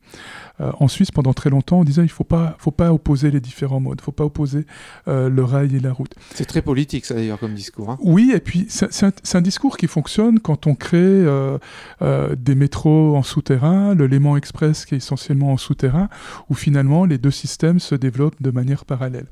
Euh, 0.61 0.73
en 0.81 0.89
Suisse, 0.89 1.11
pendant 1.11 1.35
très 1.35 1.51
longtemps, 1.51 1.81
on 1.81 1.85
disait 1.85 2.01
il 2.01 2.07
ne 2.07 2.11
faut 2.11 2.25
pas, 2.25 2.57
faut 2.59 2.71
pas 2.71 2.95
opposer 2.95 3.31
les 3.31 3.41
différents 3.41 3.81
modes, 3.81 3.99
il 3.99 4.01
ne 4.01 4.05
faut 4.05 4.13
pas 4.13 4.25
opposer 4.25 4.65
euh, 5.07 5.29
le 5.29 5.45
rail 5.45 5.77
et 5.77 5.81
la 5.81 5.93
route. 5.93 6.15
C'est 6.35 6.47
très 6.47 6.63
politique, 6.63 7.05
ça 7.05 7.15
d'ailleurs, 7.15 7.39
comme 7.39 7.53
discours. 7.53 7.91
Hein. 7.91 7.99
Oui, 8.01 8.33
et 8.35 8.41
puis 8.41 8.67
c'est 8.71 9.05
un, 9.05 9.13
un, 9.35 9.41
discours 9.43 9.77
qui 9.77 9.87
fonctionne 9.87 10.41
quand 10.41 10.67
on 10.67 10.75
crée 10.75 10.99
euh, 10.99 11.59
euh 12.01 12.37
des 12.37 12.55
métros 12.55 13.17
en 13.17 13.23
souterrain, 13.23 13.95
le 13.95 14.07
Léman 14.07 14.37
Express 14.37 14.87
qui 14.87 14.95
est 14.95 14.99
essentiellement 14.99 15.53
en 15.53 15.57
souterrain, 15.59 16.09
où 16.49 16.55
finalement 16.55 17.05
les 17.05 17.19
deux 17.19 17.31
systèmes 17.31 17.81
se 17.81 17.95
développent 17.95 18.41
de 18.41 18.51
manière 18.51 18.87
parallèle. 18.87 19.27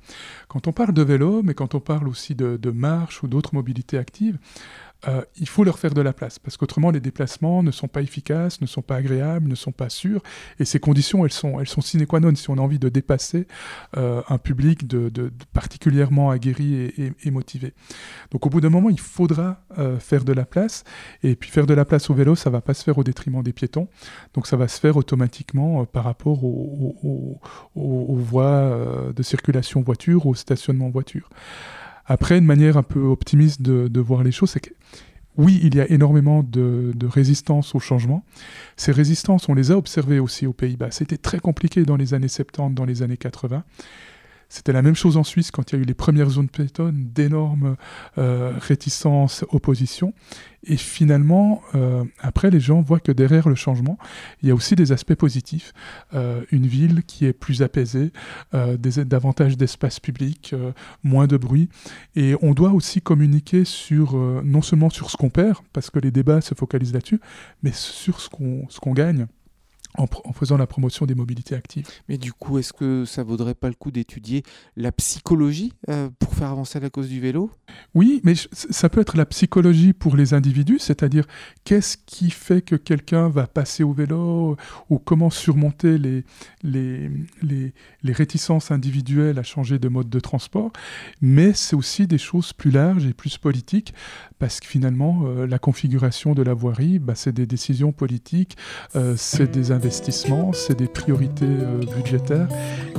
Quand 0.53 0.67
on 0.67 0.73
parle 0.73 0.93
de 0.93 1.01
vélo, 1.01 1.43
mais 1.43 1.55
quand 1.55 1.75
on 1.75 1.81
parle 1.81 2.07
aussi 2.07 2.35
de, 2.35 2.71
marche 2.71 3.23
ou 3.23 3.27
d'autres 3.27 3.55
mobilités 3.55 3.97
actives, 3.97 4.37
euh, 5.09 5.23
il 5.37 5.49
faut 5.49 5.65
leur 5.65 5.79
faire 5.79 5.95
de 5.95 6.01
la 6.01 6.13
place, 6.13 6.39
parce 6.39 6.57
qu'autrement 6.57 6.91
les 6.91 7.01
déplacements 7.01 7.63
ne 7.63 7.71
sont 7.71 7.89
pas 7.89 8.03
efficaces, 8.03 8.61
ne 8.61 8.67
sont 8.67 8.83
pas 8.83 8.97
agréables, 8.97 9.49
ne 9.49 9.55
sont 9.55 9.73
pas 9.73 9.89
sûrs, 9.89 10.23
et 10.59 10.65
ces 10.65 10.81
conditions, 10.81 11.25
elles 11.25 11.33
sont, 11.33 11.61
elles 11.61 11.69
sont 11.69 11.81
sine 11.81 12.07
qua 12.07 12.21
non 12.21 12.35
si 12.35 12.51
on 12.51 12.55
a 12.55 12.61
envie 12.61 12.79
de 12.79 12.89
dépasser 12.89 13.47
euh, 13.97 14.23
un 14.29 14.39
public 14.39 14.87
de, 14.87 15.09
de, 15.09 15.25
de 15.25 15.33
particulièrement 15.53 16.31
aguerri 16.31 16.75
et, 16.75 17.03
et, 17.03 17.13
et, 17.25 17.31
motivé. 17.31 17.75
Donc 18.31 18.47
au 18.47 18.51
bout 18.51 18.61
d'un 18.61 18.71
moment, 18.71 18.91
il 18.91 19.01
faudra 19.01 19.63
euh, 19.79 19.99
faire 19.99 20.25
de 20.25 20.33
la 20.33 20.45
place, 20.45 20.85
et 21.23 21.37
puis 21.37 21.51
faire 21.51 21.67
de 21.67 21.75
la 21.75 21.85
place 21.85 22.11
au 22.11 22.15
vélo, 22.15 22.35
ça 22.37 22.51
va 22.51 22.61
pas 22.61 22.75
se 22.75 22.85
faire 22.85 22.99
au 22.99 23.05
détriment 23.05 23.43
des 23.43 23.53
piétons, 23.53 23.89
donc 24.35 24.47
ça 24.47 24.57
va 24.57 24.69
se 24.69 24.79
faire 24.79 24.97
automatiquement 24.97 25.83
euh, 25.83 25.85
par 25.85 26.05
rapport 26.05 26.45
aux, 26.45 27.41
aux, 27.75 28.17
voies 28.17 28.45
euh, 28.45 29.13
de 29.13 29.23
circulation 29.23 29.81
voiture, 29.81 30.27
au 30.27 30.35
stationnement 30.35 30.91
voiture. 30.91 31.29
Après, 32.07 32.39
une 32.39 32.45
manière 32.45 32.77
un 32.77 32.83
peu 32.83 33.01
optimiste 33.01 33.63
de, 33.63 34.01
voir 34.01 34.23
les 34.23 34.33
choses, 34.33 34.51
c'est 34.51 34.61
que 34.61 34.71
oui, 35.39 35.61
il 35.63 35.75
y 35.75 35.81
a 35.81 35.91
énormément 35.91 36.43
de, 36.43 36.93
de, 36.95 37.07
résistance 37.07 37.75
au 37.75 37.79
changement. 37.79 38.23
Ces 38.77 38.93
résistances, 38.93 39.49
on 39.49 39.55
les 39.55 39.71
a 39.71 39.79
observées 39.79 40.19
aussi 40.19 40.47
aux 40.47 40.53
Pays-Bas. 40.53 40.91
C'était 40.91 41.17
très 41.17 41.39
compliqué 41.39 41.85
dans 41.85 41.97
les 41.97 42.13
années 42.13 42.29
70, 42.29 42.75
dans 42.75 42.85
les 42.85 43.03
années 43.03 43.17
80. 43.17 43.65
C'était 44.53 44.75
la 44.75 44.83
même 44.83 44.95
chose 44.95 45.17
en 45.17 45.25
Suisse 45.25 45.51
quand 45.51 45.73
il 45.73 45.77
y 45.77 45.79
a 45.79 45.83
eu 45.83 45.87
les 45.87 45.95
premières 45.95 46.29
zones 46.29 46.51
piétonnes, 46.51 47.09
d'énormes 47.15 47.77
euh, 48.19 48.53
réticences, 48.61 49.47
oppositions. 49.49 50.13
Et 50.65 50.77
finalement, 50.77 51.63
euh, 51.75 52.05
après, 52.21 52.51
les 52.51 52.61
gens 52.61 52.83
voient 52.83 53.01
que 53.01 53.13
derrière 53.13 53.49
le 53.49 53.55
changement, 53.55 53.97
il 54.43 54.49
y 54.49 54.51
a 54.51 54.55
aussi 54.55 54.75
des 54.75 54.93
aspects 54.93 55.15
positifs. 55.15 55.73
Euh, 56.13 56.43
une 56.53 56.67
ville 56.67 57.03
qui 57.05 57.25
est 57.25 57.33
plus 57.33 57.63
apaisée, 57.63 58.13
davantage 58.53 59.57
d'espace 59.57 60.01
public, 60.01 60.55
moins 61.03 61.27
de 61.27 61.39
bruit. 61.39 61.71
Et 62.15 62.35
on 62.43 62.53
doit 62.53 62.73
aussi 62.73 63.01
communiquer 63.01 63.65
sur, 63.65 64.17
non 64.45 64.61
seulement 64.61 64.91
sur 64.91 65.11
ce 65.11 65.17
qu'on 65.17 65.31
perd, 65.31 65.57
parce 65.73 65.89
que 65.89 65.99
les 65.99 66.11
débats 66.11 66.43
se 66.43 66.55
focalisent 66.55 66.93
là-dessus, 66.93 67.21
mais 67.63 67.73
sur 67.73 68.21
ce 68.21 68.29
qu'on 68.29 68.67
qu'on 68.83 68.93
gagne 68.93 69.29
en, 69.99 70.07
en, 70.25 70.33
faisant 70.33 70.57
la 70.57 70.67
promotion 70.67 71.07
des 71.07 71.15
mobilités 71.15 71.55
actives. 71.55 71.87
Mais 72.09 72.19
du 72.19 72.33
coup, 72.33 72.59
est-ce 72.59 72.73
que 72.73 73.05
ça 73.05 73.23
vaudrait 73.23 73.55
pas 73.55 73.69
le 73.69 73.75
coup 73.75 73.91
d'étudier 73.91 74.43
la 74.77 74.93
psychologie 74.93 75.73
euh, 75.89 76.09
pour 76.19 76.35
faire 76.35 76.51
avancer 76.51 76.81
la 76.81 76.91
cause 76.91 77.09
du 77.09 77.21
vélo? 77.21 77.51
Oui, 77.95 78.21
mais 78.25 78.35
ça 78.53 78.89
peut 78.89 79.01
être 79.01 79.17
la 79.17 79.27
psychologie 79.27 79.93
pour 79.93 80.17
les 80.17 80.35
individus, 80.35 80.79
c'est-à-dire 80.79 81.27
qu'est-ce 81.65 81.97
qui 82.07 82.31
fait 82.31 82.63
que 82.63 82.77
quelqu'un 82.77 83.29
va 83.29 83.47
passer 83.47 83.83
au 83.83 83.93
vélo 83.93 84.57
ou 84.91 84.99
comment 84.99 85.31
surmonter 85.31 85.99
les, 85.99 86.25
les, 86.63 87.11
les, 87.43 87.75
les 88.03 88.13
réticences 88.13 88.71
individuelles 88.71 89.39
à 89.39 89.43
changer 89.43 89.79
de 89.79 89.89
mode 89.89 90.09
de 90.09 90.21
transport. 90.21 90.73
Mais 91.21 91.53
c'est 91.53 91.77
aussi 91.77 92.07
des 92.07 92.19
choses 92.19 92.53
plus 92.53 92.71
larges 92.71 93.07
et 93.07 93.13
plus 93.13 93.39
politiques 93.39 93.95
parce 94.39 94.59
que 94.59 94.67
finalement, 94.67 95.23
euh, 95.25 95.47
la 95.47 95.59
configuration 95.61 96.35
de 96.35 96.43
la 96.43 96.53
voirie, 96.53 96.99
bah, 96.99 97.15
c'est 97.15 97.33
des 97.33 97.47
décisions 97.47 97.93
politiques, 97.93 98.57
euh, 98.97 99.15
c'est 99.17 99.51
des 99.51 99.71
c'est 99.91 100.77
des 100.77 100.87
priorités 100.87 101.45
euh, 101.45 101.81
budgétaires, 101.97 102.49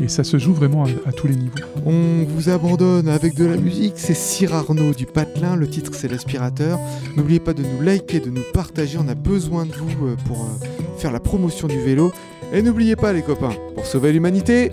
et 0.01 0.07
ça 0.07 0.23
se 0.23 0.37
joue 0.37 0.53
vraiment 0.53 0.85
à, 1.05 1.11
tous 1.11 1.27
les 1.27 1.35
niveaux. 1.35 1.53
On 1.85 2.25
vous 2.27 2.49
abandonne 2.49 3.07
avec 3.07 3.35
de 3.35 3.45
la 3.45 3.57
musique, 3.57 3.93
c'est 3.97 4.13
Cyr 4.13 4.53
Arnaud 4.53 4.93
du 4.93 5.05
Patelin, 5.05 5.55
le 5.55 5.67
titre 5.67 5.91
c'est 5.93 6.07
l'aspirateur. 6.07 6.79
N'oubliez 7.15 7.39
pas 7.39 7.53
de 7.53 7.63
nous 7.63 7.81
liker, 7.81 8.19
de 8.19 8.29
nous 8.29 8.43
partager, 8.53 8.97
on 8.97 9.07
a 9.07 9.15
besoin 9.15 9.65
de 9.65 9.73
vous 9.73 10.07
euh, 10.07 10.15
pour 10.27 10.41
euh, 10.41 10.97
faire 10.97 11.11
la 11.11 11.19
promotion 11.19 11.67
du 11.67 11.79
vélo. 11.79 12.11
Et 12.51 12.61
n'oubliez 12.61 12.95
pas 12.95 13.13
les 13.13 13.21
copains, 13.21 13.53
pour 13.75 13.85
sauver 13.85 14.11
l'humanité, 14.11 14.71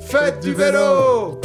faites 0.00 0.42
du 0.42 0.52
vélo 0.52 1.41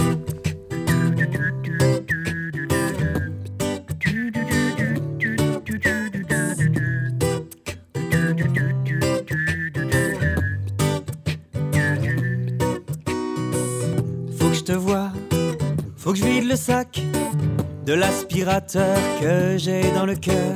que 18.59 19.57
j'ai 19.57 19.91
dans 19.91 20.05
le 20.05 20.15
cœur. 20.15 20.55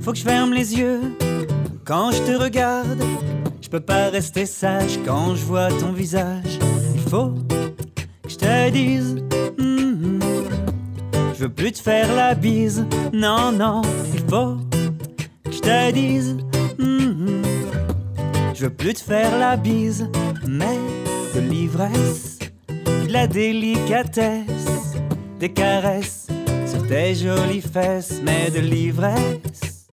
Faut 0.00 0.12
que 0.12 0.18
je 0.18 0.24
ferme 0.24 0.52
les 0.52 0.76
yeux 0.76 1.00
quand 1.84 2.10
je 2.10 2.18
te 2.22 2.32
regarde. 2.32 3.02
Je 3.60 3.68
peux 3.68 3.80
pas 3.80 4.08
rester 4.08 4.44
sage 4.44 4.98
quand 5.04 5.36
je 5.36 5.44
vois 5.44 5.68
ton 5.68 5.92
visage. 5.92 6.58
faut 7.08 7.34
que 7.48 8.28
je 8.28 8.36
te 8.36 8.70
dise. 8.70 9.16
Mhm. 9.58 10.18
Je 11.34 11.44
veux 11.44 11.48
plus 11.48 11.72
te 11.72 11.78
faire 11.78 12.12
la 12.12 12.34
bise. 12.34 12.84
Non, 13.12 13.52
non, 13.52 13.82
il 14.12 14.20
faut 14.28 14.56
que 15.44 15.52
je 15.52 15.60
te 15.60 15.92
dise. 15.92 16.36
Mhm. 16.78 17.42
Je 18.54 18.64
veux 18.64 18.70
plus 18.70 18.94
te 18.94 19.00
faire 19.00 19.38
la 19.38 19.56
bise, 19.56 20.08
mais 20.46 20.78
de 21.34 21.40
l'ivresse, 21.40 22.38
de 22.68 23.12
la 23.12 23.26
délicatesse, 23.26 24.96
des 25.38 25.52
caresses 25.52 26.21
tes 26.92 27.14
jolies 27.14 27.62
fesses, 27.62 28.20
mais 28.22 28.50
de 28.50 28.60
l'ivresse 28.60 29.51